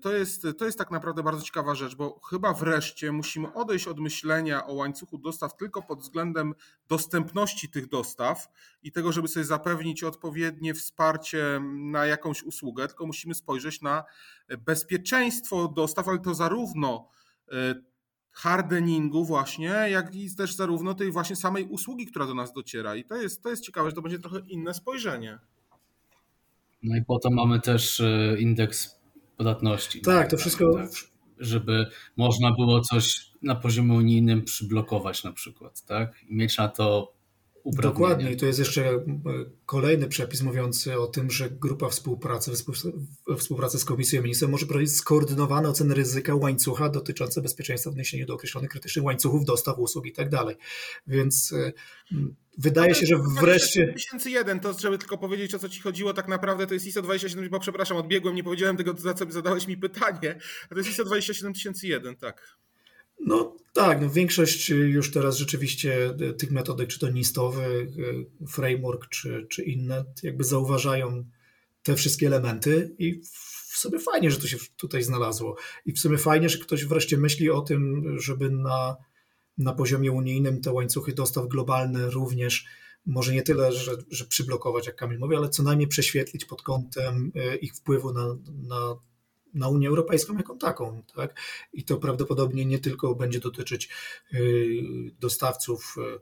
[0.00, 4.00] To jest, to jest tak naprawdę bardzo ciekawa rzecz, bo chyba wreszcie musimy odejść od
[4.00, 6.54] myślenia o łańcuchu dostaw tylko pod względem
[6.88, 8.48] dostępności tych dostaw
[8.82, 14.04] i tego, żeby sobie zapewnić odpowiednie wsparcie na jakąś usługę, tylko musimy spojrzeć na
[14.58, 17.08] bezpieczeństwo dostaw, ale to zarówno
[17.52, 17.54] e,
[18.38, 22.96] hardeningu właśnie, jak i też zarówno tej właśnie samej usługi, która do nas dociera.
[22.96, 25.38] I to jest, to jest ciekawe, że to będzie trochę inne spojrzenie.
[26.82, 29.00] No i potem mamy też e, indeks
[29.36, 30.00] podatności.
[30.00, 30.74] Tak, to wszystko.
[30.74, 30.90] Tak,
[31.38, 31.86] żeby
[32.16, 36.22] można było coś na poziomie unijnym przyblokować na przykład, tak?
[36.28, 37.12] I mieć na to
[37.64, 38.32] Dokładnie.
[38.32, 39.04] I tu jest jeszcze e,
[39.66, 42.52] kolejny przepis mówiący o tym, że grupa współpracy,
[43.38, 48.34] współpracy z Komisją Ministrów może prowadzić skoordynowane oceny ryzyka łańcucha dotyczące bezpieczeństwa w odniesieniu do
[48.34, 50.56] określonych krytycznych łańcuchów dostaw usług i tak dalej.
[51.06, 51.72] Więc e,
[52.58, 53.86] wydaje się, że wreszcie...
[53.86, 57.50] 2001, to żeby tylko powiedzieć o co ci chodziło, tak naprawdę to jest ISO 27000,
[57.50, 61.04] bo przepraszam, odbiegłem, nie powiedziałem tego, za co zadałeś mi pytanie, a to jest ISO
[61.04, 62.58] 27001, tak.
[63.20, 67.92] No tak, no większość już teraz rzeczywiście tych metodyk, czy to nistowy,
[68.48, 71.24] framework, czy, czy inne, jakby zauważają
[71.82, 73.20] te wszystkie elementy i
[73.70, 75.56] w sobie fajnie, że to się tutaj znalazło.
[75.86, 78.96] I w sumie fajnie, że ktoś wreszcie myśli o tym, żeby na,
[79.58, 82.66] na poziomie unijnym te łańcuchy dostaw globalne również
[83.06, 87.32] może nie tyle, że, że przyblokować, jak Kamil mówi, ale co najmniej prześwietlić pod kątem
[87.34, 88.36] e, ich wpływu na,
[88.68, 88.96] na
[89.54, 91.02] na Unię Europejską jako taką.
[91.16, 91.40] Tak?
[91.72, 93.88] I to prawdopodobnie nie tylko będzie dotyczyć
[94.34, 94.80] y,
[95.20, 96.20] dostawców y,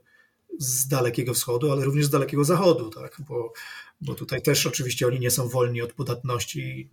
[0.59, 3.17] z Dalekiego Wschodu, ale również z Dalekiego Zachodu, tak?
[3.27, 3.53] bo,
[4.01, 6.89] bo tutaj też oczywiście oni nie są wolni od podatności.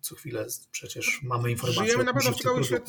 [0.00, 2.84] Co chwilę przecież mamy informacje, Żyjemy na pewno w ciekawym świecie.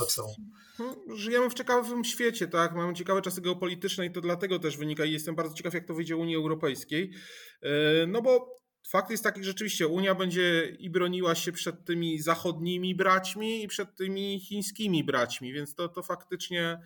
[0.78, 2.76] Hmm, żyjemy w ciekawym świecie, tak?
[2.76, 5.94] Mamy ciekawe czasy geopolityczne i to dlatego też wynika i jestem bardzo ciekaw, jak to
[5.94, 7.12] wyjdzie Unii Europejskiej.
[7.64, 7.68] Y,
[8.08, 12.96] no bo Fakt jest taki, że rzeczywiście Unia będzie i broniła się przed tymi zachodnimi
[12.96, 16.80] braćmi i przed tymi chińskimi braćmi, więc to, to faktycznie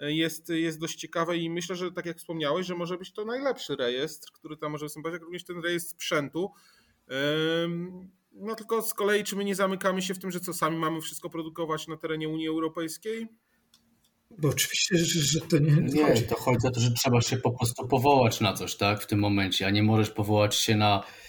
[0.00, 3.76] jest, jest dość ciekawe i myślę, że tak jak wspomniałeś, że może być to najlepszy
[3.76, 6.50] rejestr, który tam może występować, jak również ten rejestr sprzętu.
[8.32, 11.00] No tylko z kolei, czy my nie zamykamy się w tym, że co sami mamy
[11.00, 13.28] wszystko produkować na terenie Unii Europejskiej?
[14.38, 16.22] Bo oczywiście, że, że to nie, nie chodzi.
[16.22, 19.18] To chodzi o to, że trzeba się po prostu powołać na coś, tak, w tym
[19.18, 21.25] momencie, a nie możesz powołać się na e,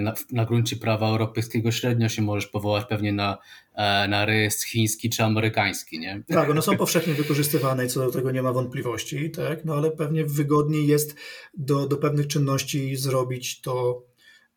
[0.00, 3.38] na, na gruncie prawa europejskiego średnio się możesz powołać pewnie na,
[3.74, 6.22] e, na rejestr chiński czy amerykański, nie?
[6.28, 9.64] Tak, one są powszechnie wykorzystywane i co do tego nie ma wątpliwości, tak?
[9.64, 11.14] no ale pewnie wygodniej jest
[11.54, 14.02] do, do pewnych czynności zrobić to,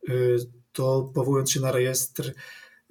[0.09, 0.37] y,
[0.71, 2.33] to powołując się na rejestr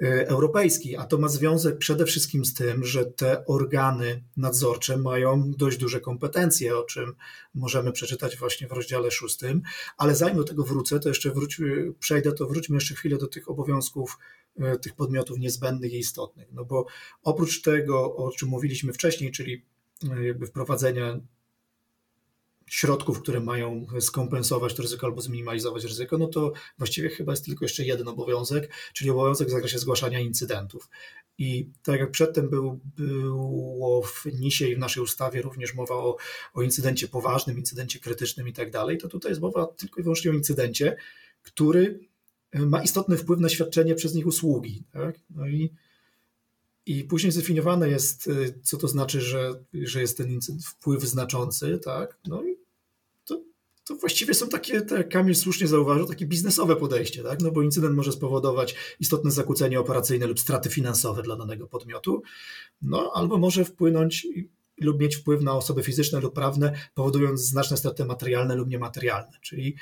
[0.07, 5.79] europejski, a to ma związek przede wszystkim z tym, że te organy nadzorcze mają dość
[5.79, 7.15] duże kompetencje, o czym
[7.55, 9.63] możemy przeczytać właśnie w rozdziale szóstym,
[9.97, 11.61] ale zanim do tego wrócę, to jeszcze wróć,
[11.99, 14.19] przejdę, to wróćmy jeszcze chwilę do tych obowiązków
[14.75, 16.87] y, tych podmiotów niezbędnych i istotnych, no bo
[17.23, 19.65] oprócz tego, o czym mówiliśmy wcześniej, czyli
[20.23, 21.21] jakby wprowadzenia
[22.69, 27.65] środków, które mają skompensować to ryzyko albo zminimalizować ryzyko, no to właściwie chyba jest tylko
[27.65, 30.89] jeszcze jeden obowiązek, czyli obowiązek w zakresie zgłaszania incydentów.
[31.39, 36.17] I tak jak przedtem był, było w NIS-ie i w naszej ustawie również mowa o,
[36.55, 40.31] o incydencie poważnym, incydencie krytycznym i tak dalej, to tutaj jest mowa tylko i wyłącznie
[40.31, 40.97] o incydencie,
[41.43, 42.01] który
[42.55, 44.85] ma istotny wpływ na świadczenie przez nich usługi.
[44.93, 45.21] Tak?
[45.31, 45.73] No i,
[46.89, 48.31] i później zdefiniowane jest,
[48.63, 52.19] co to znaczy, że, że jest ten wpływ znaczący, tak?
[52.27, 52.59] No i
[53.89, 57.41] to właściwie są takie, tak jak Kamil słusznie zauważył, takie biznesowe podejście, tak?
[57.41, 62.23] no bo incydent może spowodować istotne zakłócenie operacyjne lub straty finansowe dla danego podmiotu,
[62.83, 64.27] no albo może wpłynąć
[64.81, 69.77] lub mieć wpływ na osoby fizyczne lub prawne, powodując znaczne straty materialne lub niematerialne, czyli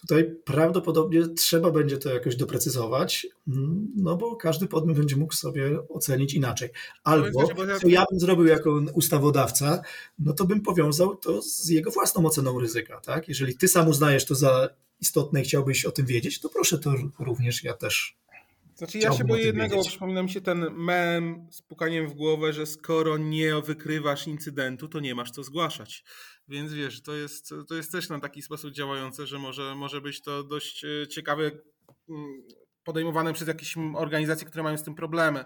[0.00, 3.26] Tutaj prawdopodobnie trzeba będzie to jakoś doprecyzować,
[3.96, 6.68] no bo każdy podmiot będzie mógł sobie ocenić inaczej.
[7.04, 7.48] Albo,
[7.80, 9.82] co ja bym zrobił jako ustawodawca,
[10.18, 13.00] no to bym powiązał to z jego własną oceną ryzyka.
[13.00, 13.28] Tak?
[13.28, 14.68] Jeżeli ty sam uznajesz to za
[15.00, 18.18] istotne i chciałbyś o tym wiedzieć, to proszę to również ja też
[18.78, 22.52] znaczy ja się boję jednego, bo przypomina mi się ten mem z pukaniem w głowę,
[22.52, 26.04] że skoro nie wykrywasz incydentu, to nie masz co zgłaszać.
[26.48, 30.22] Więc wiesz, to jest, to jest też na taki sposób działające, że może, może być
[30.22, 31.50] to dość e, ciekawe
[32.08, 32.42] mm,
[32.84, 35.44] podejmowane przez jakieś organizacje, które mają z tym problemy.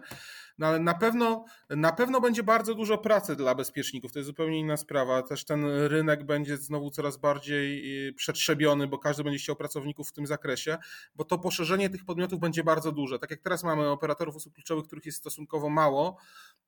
[0.63, 4.13] No ale na pewno, na pewno będzie bardzo dużo pracy dla bezpieczników.
[4.13, 5.23] To jest zupełnie inna sprawa.
[5.23, 10.13] Też ten rynek będzie znowu coraz bardziej y, przetrzebiony, bo każdy będzie chciał pracowników w
[10.13, 10.79] tym zakresie,
[11.15, 13.19] bo to poszerzenie tych podmiotów będzie bardzo duże.
[13.19, 16.17] Tak jak teraz mamy operatorów usług kluczowych, których jest stosunkowo mało,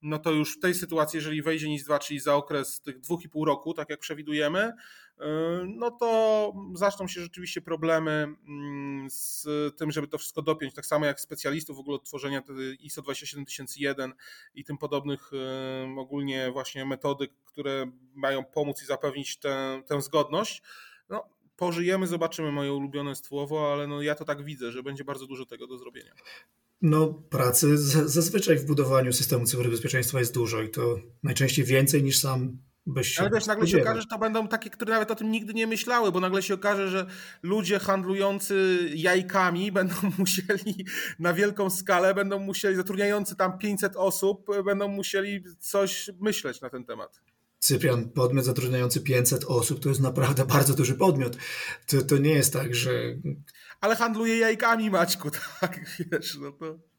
[0.03, 3.28] no to już w tej sytuacji, jeżeli wejdzie NIS-2, czyli za okres tych dwóch i
[3.28, 5.24] pół roku, tak jak przewidujemy, y,
[5.66, 10.74] no to zaczną się rzeczywiście problemy mm, z tym, żeby to wszystko dopiąć.
[10.74, 12.42] Tak samo jak specjalistów w ogóle od tworzenia
[12.80, 13.84] ISO 27001
[14.55, 20.62] i tym podobnych y, ogólnie właśnie metodyk, które mają pomóc i zapewnić tę, tę zgodność.
[21.09, 21.24] No,
[21.57, 25.47] pożyjemy, zobaczymy moje ulubione stłowo, ale no ja to tak widzę, że będzie bardzo dużo
[25.47, 26.12] tego do zrobienia.
[26.82, 27.78] No, pracy
[28.09, 33.30] zazwyczaj w budowaniu systemu cyberbezpieczeństwa jest dużo i to najczęściej więcej niż sam byś Ale
[33.30, 36.12] wiesz, nagle się okaże, że to będą takie, które nawet o tym nigdy nie myślały,
[36.12, 37.07] bo nagle się okaże, że
[37.43, 40.87] ludzie handlujący jajkami będą musieli
[41.18, 46.85] na wielką skalę, będą musieli, zatrudniający tam 500 osób, będą musieli coś myśleć na ten
[46.85, 47.20] temat.
[47.59, 51.37] Cyprian, podmiot zatrudniający 500 osób to jest naprawdę bardzo duży podmiot.
[51.87, 52.91] To, to nie jest tak, że
[53.80, 55.30] ale handluje jajkami, Maćku,
[55.61, 55.80] tak,
[56.12, 56.93] wiesz, no to...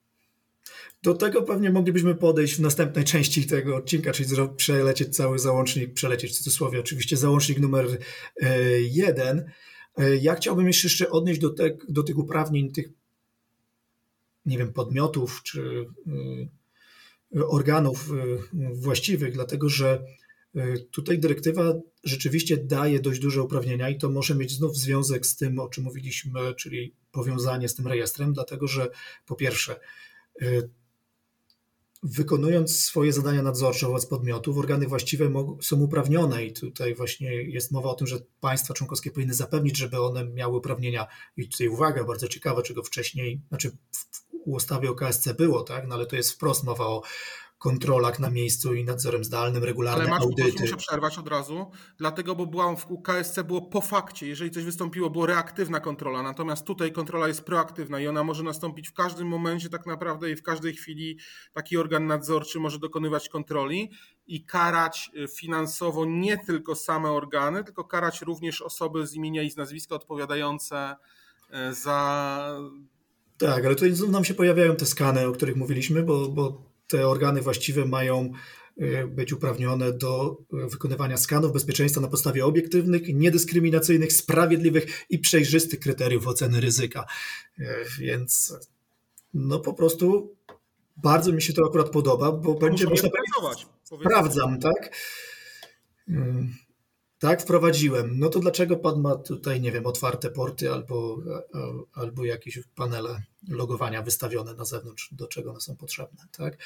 [1.06, 6.32] Do tego pewnie moglibyśmy podejść w następnej części tego odcinka, czyli przelecieć cały załącznik, przelecieć
[6.32, 7.98] w cudzysłowie oczywiście załącznik numer
[8.42, 9.52] e, jeden.
[9.98, 12.90] E, ja chciałbym jeszcze odnieść do, te, do tych uprawnień, tych
[14.46, 15.86] nie wiem, podmiotów czy
[17.36, 18.10] e, organów
[18.74, 20.04] właściwych, dlatego że
[20.92, 25.60] tutaj dyrektywa rzeczywiście daje dość duże uprawnienia i to może mieć znów związek z tym,
[25.60, 28.88] o czym mówiliśmy, czyli powiązanie z tym rejestrem, dlatego że
[29.26, 29.80] po pierwsze,
[32.04, 37.90] wykonując swoje zadania nadzorcze wobec podmiotów, organy właściwe są uprawnione i tutaj właśnie jest mowa
[37.90, 41.08] o tym, że państwa członkowskie powinny zapewnić, żeby one miały uprawnienia.
[41.38, 43.78] I tutaj uwaga, bardzo ciekawe, czego wcześniej, znaczy w
[44.46, 47.02] ustawie o KSC było, tak, no ale to jest wprost mowa o
[47.66, 50.62] kontrolach na miejscu i nadzorem zdalnym, regularne Ale Maciu, audyty.
[50.62, 55.10] muszę przerwać od razu, dlatego, bo byłam w KSC było po fakcie, jeżeli coś wystąpiło,
[55.10, 59.70] było reaktywna kontrola, natomiast tutaj kontrola jest proaktywna i ona może nastąpić w każdym momencie
[59.70, 61.20] tak naprawdę i w każdej chwili
[61.54, 63.92] taki organ nadzorczy może dokonywać kontroli
[64.28, 69.52] i karać y, finansowo nie tylko same organy, tylko karać również osoby z imienia i
[69.52, 70.96] z nazwiska odpowiadające
[71.70, 72.60] y, za
[73.38, 77.08] tak, ale tutaj znów nam się pojawiają te skany, o których mówiliśmy, bo, bo te
[77.08, 78.32] organy właściwe mają
[78.78, 85.80] e, być uprawnione do e, wykonywania skanów bezpieczeństwa na podstawie obiektywnych, niedyskryminacyjnych, sprawiedliwych i przejrzystych
[85.80, 87.06] kryteriów oceny ryzyka.
[87.60, 88.54] E, więc
[89.34, 90.36] no po prostu
[90.98, 93.68] bardzo mi się to akurat podoba, bo to będzie można pracować.
[93.84, 94.96] Sprawdzam, tak?
[97.26, 98.20] Tak, wprowadziłem.
[98.20, 101.18] No to dlaczego pan ma tutaj, nie wiem, otwarte porty albo,
[101.94, 106.58] albo jakieś panele logowania wystawione na zewnątrz, do czego one są potrzebne, tak?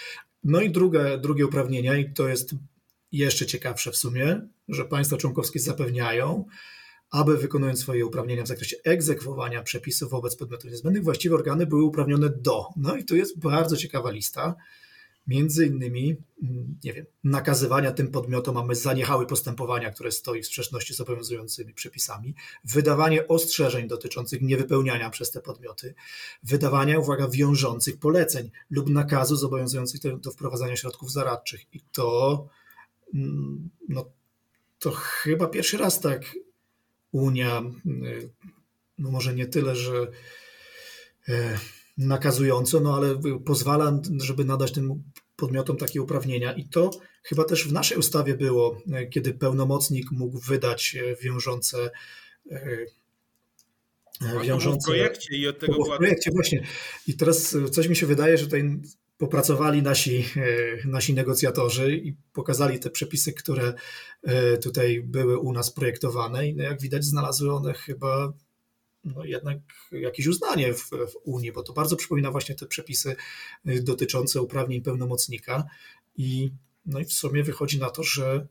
[0.43, 2.55] No i drugie, drugie uprawnienia, i to jest
[3.11, 6.45] jeszcze ciekawsze w sumie, że państwa członkowskie zapewniają,
[7.11, 12.29] aby wykonując swoje uprawnienia w zakresie egzekwowania przepisów wobec podmiotów niezbędnych, właściwe organy były uprawnione
[12.29, 12.65] do.
[12.75, 14.55] No i tu jest bardzo ciekawa lista
[15.29, 20.93] między innymi, mm, nie wiem, nakazywania tym podmiotom, aby zaniechały postępowania, które stoi w sprzeczności
[20.93, 25.95] z obowiązującymi przepisami, wydawanie ostrzeżeń dotyczących niewypełniania przez te podmioty,
[26.43, 31.73] wydawania, uwaga, wiążących poleceń lub nakazu zobowiązujących do, wprowadzania środków zaradczych.
[31.73, 32.47] I to,
[33.13, 34.05] mm, no,
[34.79, 36.35] to chyba pierwszy raz tak
[37.11, 38.29] Unia, y,
[38.97, 40.07] no może nie tyle, że
[41.29, 41.59] e,
[41.99, 45.03] nakazująco, no ale pozwala, żeby nadać tym
[45.39, 46.53] podmiotom takie uprawnienia.
[46.53, 46.89] I to
[47.23, 51.89] chyba też w naszej ustawie było, e, kiedy pełnomocnik mógł wydać e, wiążące.
[54.43, 55.95] wiążące w projekcie i od tego była...
[55.95, 56.63] W projekcie, właśnie.
[57.07, 58.79] I teraz coś mi się wydaje, że tutaj
[59.17, 60.25] popracowali nasi,
[60.85, 63.73] nasi negocjatorzy i pokazali te przepisy, które
[64.63, 66.47] tutaj były u nas projektowane.
[66.47, 68.33] I no jak widać, znalazły one chyba
[69.03, 69.57] no jednak
[69.91, 73.15] jakieś uznanie w, w, Unii, bo to bardzo przypomina właśnie te przepisy
[73.67, 75.63] y, dotyczące uprawnień pełnomocnika
[76.17, 76.51] i,
[76.85, 78.47] no i w sumie wychodzi na to, że,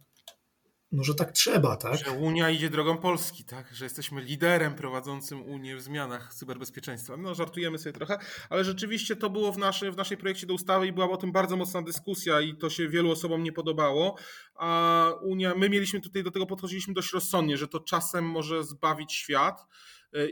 [0.92, 1.98] no, że tak trzeba, tak?
[2.04, 3.74] Że Unia idzie drogą Polski, tak?
[3.74, 7.16] Że jesteśmy liderem prowadzącym Unię w zmianach cyberbezpieczeństwa.
[7.16, 8.18] No żartujemy sobie trochę,
[8.50, 11.32] ale rzeczywiście to było w, naszy, w naszej projekcie do ustawy i była o tym
[11.32, 14.16] bardzo mocna dyskusja i to się wielu osobom nie podobało,
[14.54, 19.12] a Unia, my mieliśmy tutaj do tego podchodziliśmy dość rozsądnie, że to czasem może zbawić
[19.12, 19.66] świat,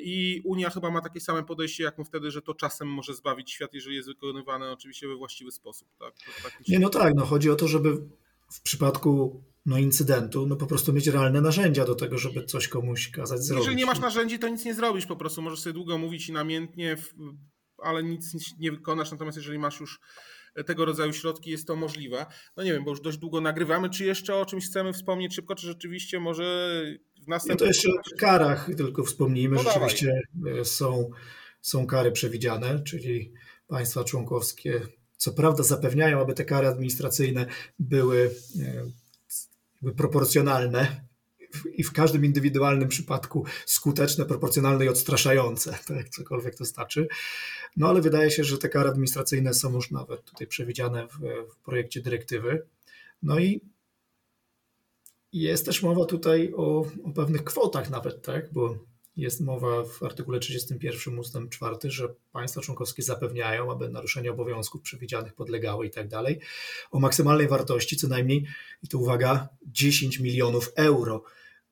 [0.01, 3.51] I Unia chyba ma takie same podejście jak my wtedy, że to czasem może zbawić
[3.51, 5.89] świat, jeżeli jest wykonywane oczywiście we właściwy sposób.
[5.99, 6.15] Tak?
[6.43, 7.97] tak nie, no tak, no chodzi o to, żeby
[8.53, 13.11] w przypadku no, incydentu, no po prostu mieć realne narzędzia do tego, żeby coś komuś
[13.11, 13.65] kazać zrobić.
[13.65, 16.33] Jeżeli nie masz narzędzi, to nic nie zrobisz, po prostu możesz sobie długo mówić i
[16.33, 16.97] namiętnie,
[17.79, 20.01] ale nic nie wykonasz, natomiast jeżeli masz już
[20.65, 22.27] tego rodzaju środki, jest to możliwe.
[22.57, 25.55] No nie wiem, bo już dość długo nagrywamy, czy jeszcze o czymś chcemy wspomnieć szybko,
[25.55, 26.83] czy rzeczywiście może
[27.25, 27.69] w następnym...
[27.69, 29.57] Ja to jeszcze o karach tylko wspomnijmy.
[29.57, 30.65] No rzeczywiście dawaj.
[30.65, 31.11] są,
[31.61, 33.33] są kary przewidziane, czyli
[33.69, 34.81] państwa członkowskie
[35.17, 37.47] co prawda zapewniają, aby te kary administracyjne
[37.79, 38.31] były
[39.83, 41.06] e, proporcjonalne
[41.75, 47.09] i w każdym indywidualnym przypadku skuteczne, proporcjonalne i odstraszające, tak, cokolwiek to znaczy.
[47.77, 51.19] No ale wydaje się, że te kary administracyjne są już nawet tutaj przewidziane w,
[51.53, 52.67] w projekcie dyrektywy.
[53.23, 53.61] No i
[55.33, 58.79] jest też mowa tutaj o, o pewnych kwotach nawet, tak, bo
[59.17, 61.37] jest mowa w artykule 31 ust.
[61.51, 66.41] 4, że państwa członkowskie zapewniają, aby naruszenia obowiązków przewidzianych podlegały i tak dalej,
[66.91, 68.47] o maksymalnej wartości co najmniej,
[68.83, 71.25] i tu uwaga, 10 milionów euro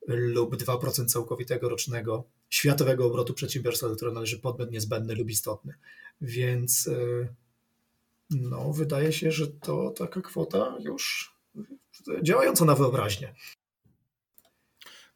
[0.07, 5.74] lub 2% całkowitego rocznego światowego obrotu przedsiębiorstwa, do którego należy podmiot niezbędny lub istotny.
[6.20, 7.28] Więc e,
[8.30, 11.34] no, wydaje się, że to taka kwota już
[12.22, 13.34] działająca na wyobraźnię.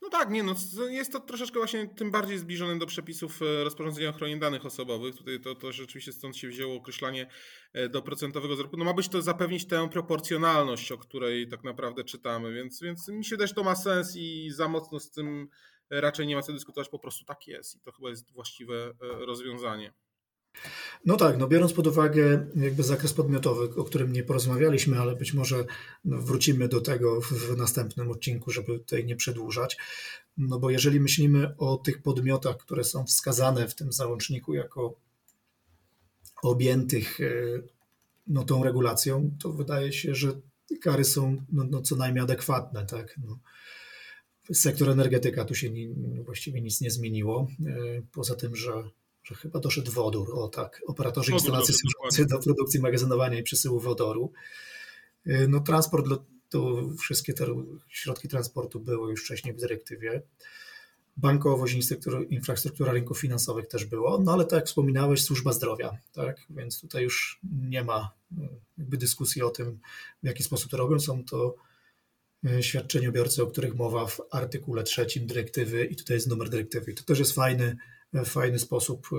[0.03, 0.55] No tak, nie no,
[0.89, 5.17] jest to troszeczkę właśnie tym bardziej zbliżone do przepisów e, rozporządzenia o ochronie danych osobowych.
[5.17, 7.31] Tutaj to, to rzeczywiście stąd się wzięło określanie
[7.73, 8.77] e, do procentowego zarobku.
[8.77, 13.25] No ma być to zapewnić tę proporcjonalność, o której tak naprawdę czytamy, więc, więc mi
[13.25, 15.49] się też to ma sens i za mocno z tym
[15.91, 19.27] raczej nie ma co dyskutować, po prostu tak jest i to chyba jest właściwe e,
[19.27, 19.93] rozwiązanie.
[21.05, 25.35] No tak, no biorąc pod uwagę jakby zakres podmiotowy, o którym nie porozmawialiśmy, ale być
[25.35, 25.65] może
[26.05, 29.77] wrócimy do tego w następnym odcinku, żeby tutaj nie przedłużać.
[30.37, 34.95] No bo jeżeli myślimy o tych podmiotach, które są wskazane w tym załączniku jako
[36.43, 37.33] objętych e,
[38.27, 40.41] no, tą regulacją, to wydaje się, że
[40.81, 42.87] kary są no, no co najmniej adekwatne.
[42.87, 43.21] Tak?
[43.25, 43.39] No.
[44.53, 45.89] Sektor energetyka tu się nie,
[46.25, 48.73] właściwie nic nie zmieniło, e, poza tym, że
[49.25, 53.81] że chyba doszedł wodór, o tak, operatorzy wodór instalacji służący do produkcji, magazynowania i przesyłu
[53.81, 54.33] wodoru.
[55.27, 56.07] Y, no transport,
[56.49, 57.47] to wszystkie te
[57.89, 60.23] środki transportu były już wcześniej w dyrektywie.
[61.17, 61.93] Bankowość,
[62.31, 67.03] infrastruktura rynków finansowych też było, no ale tak jak wspominałeś, służba zdrowia, tak, więc tutaj
[67.03, 68.49] już nie ma y,
[68.79, 69.79] jakby dyskusji o tym,
[70.23, 71.01] w jaki sposób to robią.
[71.01, 71.55] Są to
[72.45, 76.91] y, świadczeniobiorcy, o których mowa w artykule trzecim dyrektywy i tutaj jest numer dyrektywy.
[76.91, 77.77] I to też jest fajny,
[78.25, 79.17] fajny sposób, e,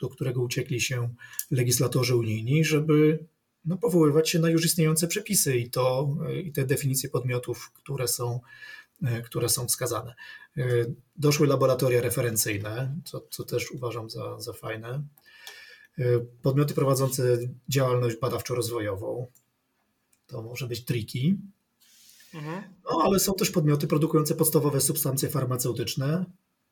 [0.00, 1.14] do którego uciekli się
[1.50, 3.24] legislatorzy unijni, żeby
[3.64, 8.08] no, powoływać się na już istniejące przepisy i, to, e, i te definicje podmiotów, które
[8.08, 8.40] są,
[9.02, 10.14] e, które są wskazane.
[11.16, 15.02] Doszły laboratoria referencyjne, co, co też uważam za, za fajne.
[16.42, 19.26] Podmioty prowadzące działalność badawczo-rozwojową.
[20.26, 21.38] To może być triki.
[22.34, 22.62] Mhm.
[22.84, 26.24] No ale są też podmioty produkujące podstawowe substancje farmaceutyczne.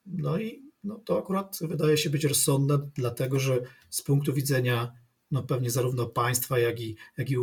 [0.07, 3.61] No i no, to akurat wydaje się być rozsądne, dlatego że
[3.91, 4.93] z punktu widzenia
[5.30, 7.37] no, pewnie zarówno państwa, jak i, jak i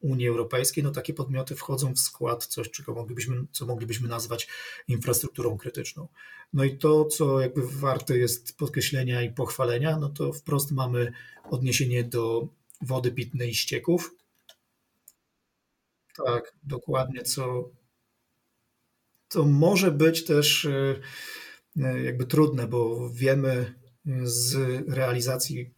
[0.00, 4.48] Unii Europejskiej, no takie podmioty wchodzą w skład coś, czego moglibyśmy, co moglibyśmy nazwać
[4.88, 6.08] infrastrukturą krytyczną.
[6.52, 11.12] No i to, co jakby warte jest podkreślenia i pochwalenia, no to wprost mamy
[11.50, 12.48] odniesienie do
[12.80, 14.14] wody pitnej i ścieków.
[16.26, 17.70] Tak, dokładnie, co
[19.28, 21.00] to może być też e,
[21.76, 23.74] jakby trudne, bo wiemy
[24.24, 24.56] z
[24.88, 25.74] realizacji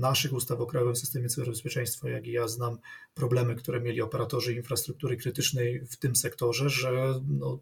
[0.00, 2.78] naszych ustaw o Krajowym Systemie Cyberbezpieczeństwa, jak i ja znam
[3.14, 7.58] problemy, które mieli operatorzy infrastruktury krytycznej w tym sektorze, że no,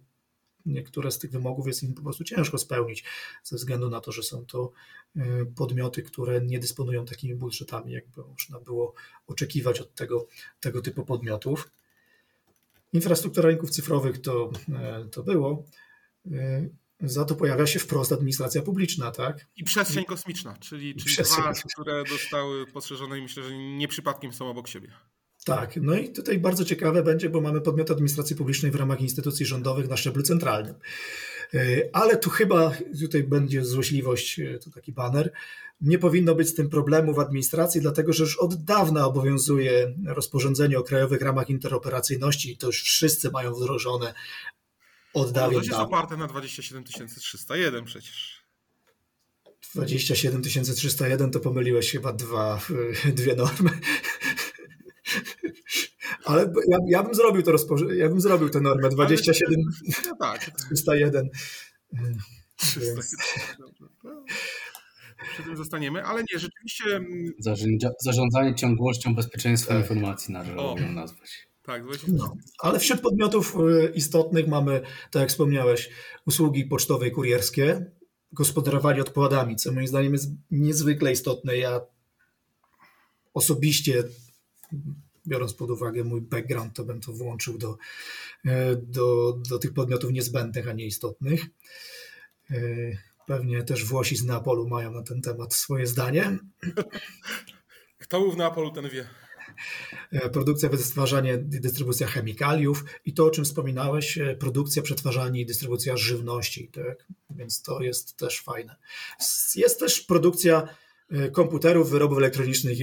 [0.66, 3.04] niektóre z tych wymogów jest im po prostu ciężko spełnić,
[3.44, 4.72] ze względu na to, że są to
[5.16, 5.20] y,
[5.56, 8.94] podmioty, które nie dysponują takimi budżetami, jakby można było
[9.26, 10.26] oczekiwać od tego,
[10.60, 11.70] tego typu podmiotów.
[12.92, 14.50] Infrastruktura rynków cyfrowych to,
[15.04, 15.64] y, to było.
[17.02, 19.46] Za to pojawia się wprost administracja publiczna, tak?
[19.56, 24.50] I przestrzeń kosmiczna, czyli, czyli dwa, które zostały poszerzone i myślę, że nie przypadkiem są
[24.50, 24.92] obok siebie.
[25.44, 29.46] Tak, no i tutaj bardzo ciekawe będzie, bo mamy podmioty administracji publicznej w ramach instytucji
[29.46, 30.74] rządowych na szczeblu centralnym.
[31.54, 35.32] E, ale tu chyba, tutaj będzie złośliwość, e, to taki baner,
[35.80, 40.78] nie powinno być z tym problemu w administracji, dlatego że już od dawna obowiązuje rozporządzenie
[40.78, 44.14] o krajowych ramach interoperacyjności i to już wszyscy mają wdrożone
[45.14, 48.40] od dawien To jest oparte na 27 301 przecież.
[49.74, 52.60] 27 301 to pomyliłeś chyba dwa,
[53.18, 53.70] dwie normy.
[56.24, 59.54] Ale ja, ja bym zrobił to rozporządzenie, ja bym zrobił tę normę 27
[60.06, 60.50] no tak.
[60.74, 61.28] 301.
[65.32, 66.84] Przy tym zostaniemy, ale nie, rzeczywiście.
[66.96, 67.32] Mm,
[68.00, 69.82] zarządzanie ciągłością bezpieczeństwa tak.
[69.82, 71.49] informacji należy ją nazwać.
[71.70, 75.90] Tak, no, ale wśród podmiotów y, istotnych mamy, tak jak wspomniałeś,
[76.26, 77.90] usługi pocztowe i kurierskie,
[78.32, 81.56] gospodarowanie odpadami, co moim zdaniem jest niezwykle istotne.
[81.56, 81.80] Ja
[83.34, 84.04] osobiście,
[85.26, 87.76] biorąc pod uwagę mój background, to bym to włączył do,
[88.46, 88.48] y,
[88.82, 91.46] do, do tych podmiotów niezbędnych, a nie istotnych.
[92.50, 96.38] Y, pewnie też Włosi z Neapolu mają na ten temat swoje zdanie.
[97.98, 99.08] Kto był w Neapolu, ten wie.
[100.12, 105.46] E, produkcja, wytwarzanie i dystrybucja chemikaliów i to, o czym wspominałeś, e, produkcja, przetwarzanie i
[105.46, 106.68] dystrybucja żywności.
[106.68, 107.06] Tak?
[107.30, 108.76] Więc to jest też fajne.
[109.54, 110.68] Jest też produkcja
[111.10, 112.78] e, komputerów, wyrobów elektronicznych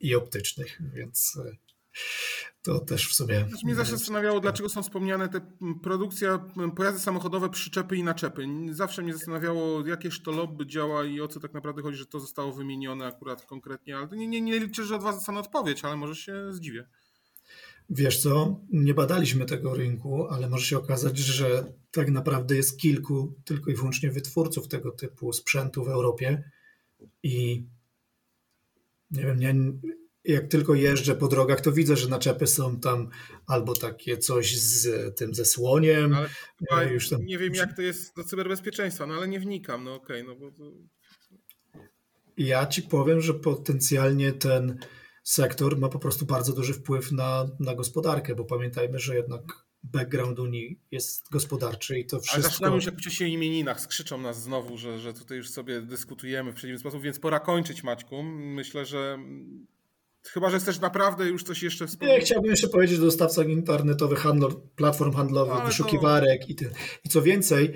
[0.00, 1.38] i, optycznych, więc
[2.62, 3.44] to też w sumie.
[3.44, 5.40] Też mnie zastanawiało, dlaczego są wspomniane te
[5.82, 8.46] produkcja, pojazdy samochodowe, przyczepy i naczepy.
[8.70, 12.20] Zawsze mnie zastanawiało, jakież to lobby działa i o co tak naprawdę chodzi, że to
[12.20, 15.96] zostało wymienione akurat konkretnie, ale nie, nie, nie liczę, że od Was dostanę odpowiedź, ale
[15.96, 16.88] może się zdziwię.
[17.90, 23.34] Wiesz co, nie badaliśmy tego rynku, ale może się okazać, że tak naprawdę jest kilku
[23.44, 26.50] tylko i wyłącznie wytwórców tego typu sprzętu w Europie
[27.22, 27.66] i
[29.10, 29.54] nie wiem, nie,
[30.26, 33.08] jak tylko jeżdżę po drogach, to widzę, że naczepy są tam
[33.46, 36.16] albo takie coś z tym ze słoniem.
[36.70, 37.24] Ale już tam...
[37.24, 39.84] Nie wiem, jak to jest do cyberbezpieczeństwa, no ale nie wnikam.
[39.84, 40.56] No okej, okay, no bo.
[42.36, 44.78] Ja ci powiem, że potencjalnie ten
[45.22, 49.42] sektor ma po prostu bardzo duży wpływ na, na gospodarkę, bo pamiętajmy, że jednak
[49.82, 52.34] background Unii jest gospodarczy i to wszystko...
[52.34, 56.52] Ale zaczynamy już jak się imieninach, skrzyczą nas znowu, że, że tutaj już sobie dyskutujemy
[56.52, 58.22] w przeciwny sposób, więc pora kończyć Maćku.
[58.22, 59.18] Myślę, że
[60.32, 62.18] Chyba, że chcesz naprawdę już coś jeszcze wspomnieć.
[62.18, 66.46] Nie, chciałbym jeszcze powiedzieć o dostawcach internetowych, handlo, platform handlowych, wyszukiwarek to...
[66.48, 66.70] i, ty,
[67.04, 67.72] i co więcej,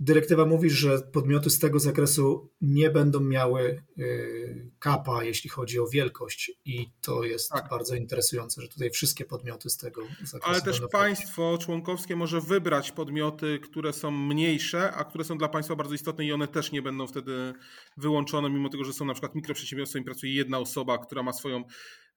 [0.00, 5.86] Dyrektywa mówi, że podmioty z tego zakresu nie będą miały y, kapa, jeśli chodzi o
[5.86, 7.68] wielkość, i to jest tak.
[7.68, 10.38] bardzo interesujące, że tutaj wszystkie podmioty z tego zakresu.
[10.42, 15.76] Ale też państwo członkowskie może wybrać podmioty, które są mniejsze, a które są dla państwa
[15.76, 17.52] bardzo istotne, i one też nie będą wtedy
[17.96, 21.64] wyłączone, mimo tego, że są na przykład mikroprzedsiębiorstwem i pracuje jedna osoba, która ma swoją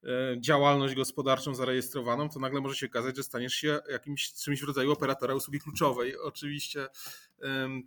[0.04, 4.64] E, działalność gospodarczą zarejestrowaną, to nagle może się okazać, że staniesz się jakimś czymś w
[4.64, 6.18] rodzaju operatora usługi kluczowej.
[6.18, 6.88] Oczywiście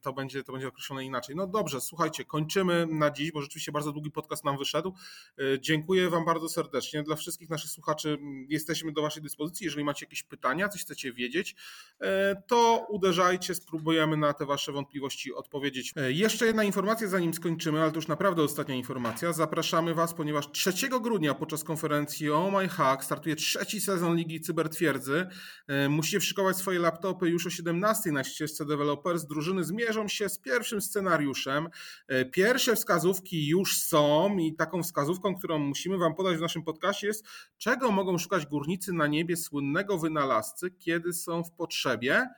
[0.02, 1.36] to będzie, to będzie określone inaczej.
[1.36, 4.94] No dobrze, słuchajcie, kończymy na dziś, bo rzeczywiście bardzo długi podcast nam wyszedł.
[5.38, 7.02] E, dziękuję Wam bardzo serdecznie.
[7.02, 9.64] Dla wszystkich naszych słuchaczy jesteśmy do Waszej dyspozycji.
[9.64, 11.54] Jeżeli macie jakieś pytania, coś chcecie wiedzieć,
[12.00, 15.92] e, to uderzajcie, spróbujemy na te Wasze wątpliwości odpowiedzieć.
[16.08, 19.32] Jeszcze jedna informacja, zanim skończymy, ale to już naprawdę ostatnia informacja.
[19.32, 23.04] Zapraszamy Was, ponieważ 3 grudnia podczas konferencji Oh My Hack.
[23.04, 25.26] Startuje trzeci sezon Ligi Cybertwierdzy.
[25.66, 29.24] E, musicie wszykować swoje laptopy już o 17 na ścieżce Developers.
[29.24, 31.68] Drużyny zmierzą się z pierwszym scenariuszem.
[32.08, 37.06] E, pierwsze wskazówki już są i taką wskazówką, którą musimy Wam podać w naszym podcaście
[37.06, 37.24] jest,
[37.58, 42.28] czego mogą szukać górnicy na niebie słynnego wynalazcy, kiedy są w potrzebie.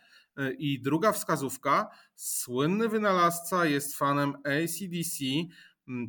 [0.58, 5.24] I druga wskazówka, słynny wynalazca jest fanem ACDC,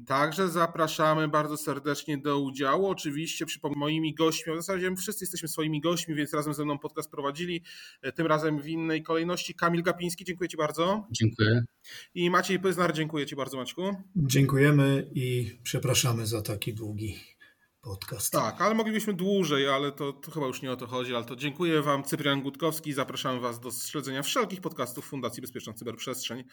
[0.08, 2.88] także zapraszamy bardzo serdecznie do udziału.
[2.88, 7.12] Oczywiście przy moimi gośćmi, w zasadzie wszyscy jesteśmy swoimi gośćmi, więc razem ze mną podcast
[7.12, 7.64] prowadzili,
[8.02, 9.56] e, tym razem w innej kolejności.
[9.56, 11.08] Kamil Gapiński, dziękuję Ci bardzo.
[11.12, 11.64] Dziękuję.
[12.14, 13.82] I Maciej Pyznar, dziękuję Ci bardzo Maćku.
[14.16, 17.16] Dziękujemy i przepraszamy za taki długi
[17.86, 18.32] podcast.
[18.32, 21.36] Tak, ale moglibyśmy dłużej, ale to, to, chyba już nie o to chodzi, ale to
[21.36, 26.44] dziękuję Wam, Cyprian Gutkowski, zapraszamy Was do śledzenia wszelkich podcastów Fundacji Bezpieczna Cyberprzestrzeń.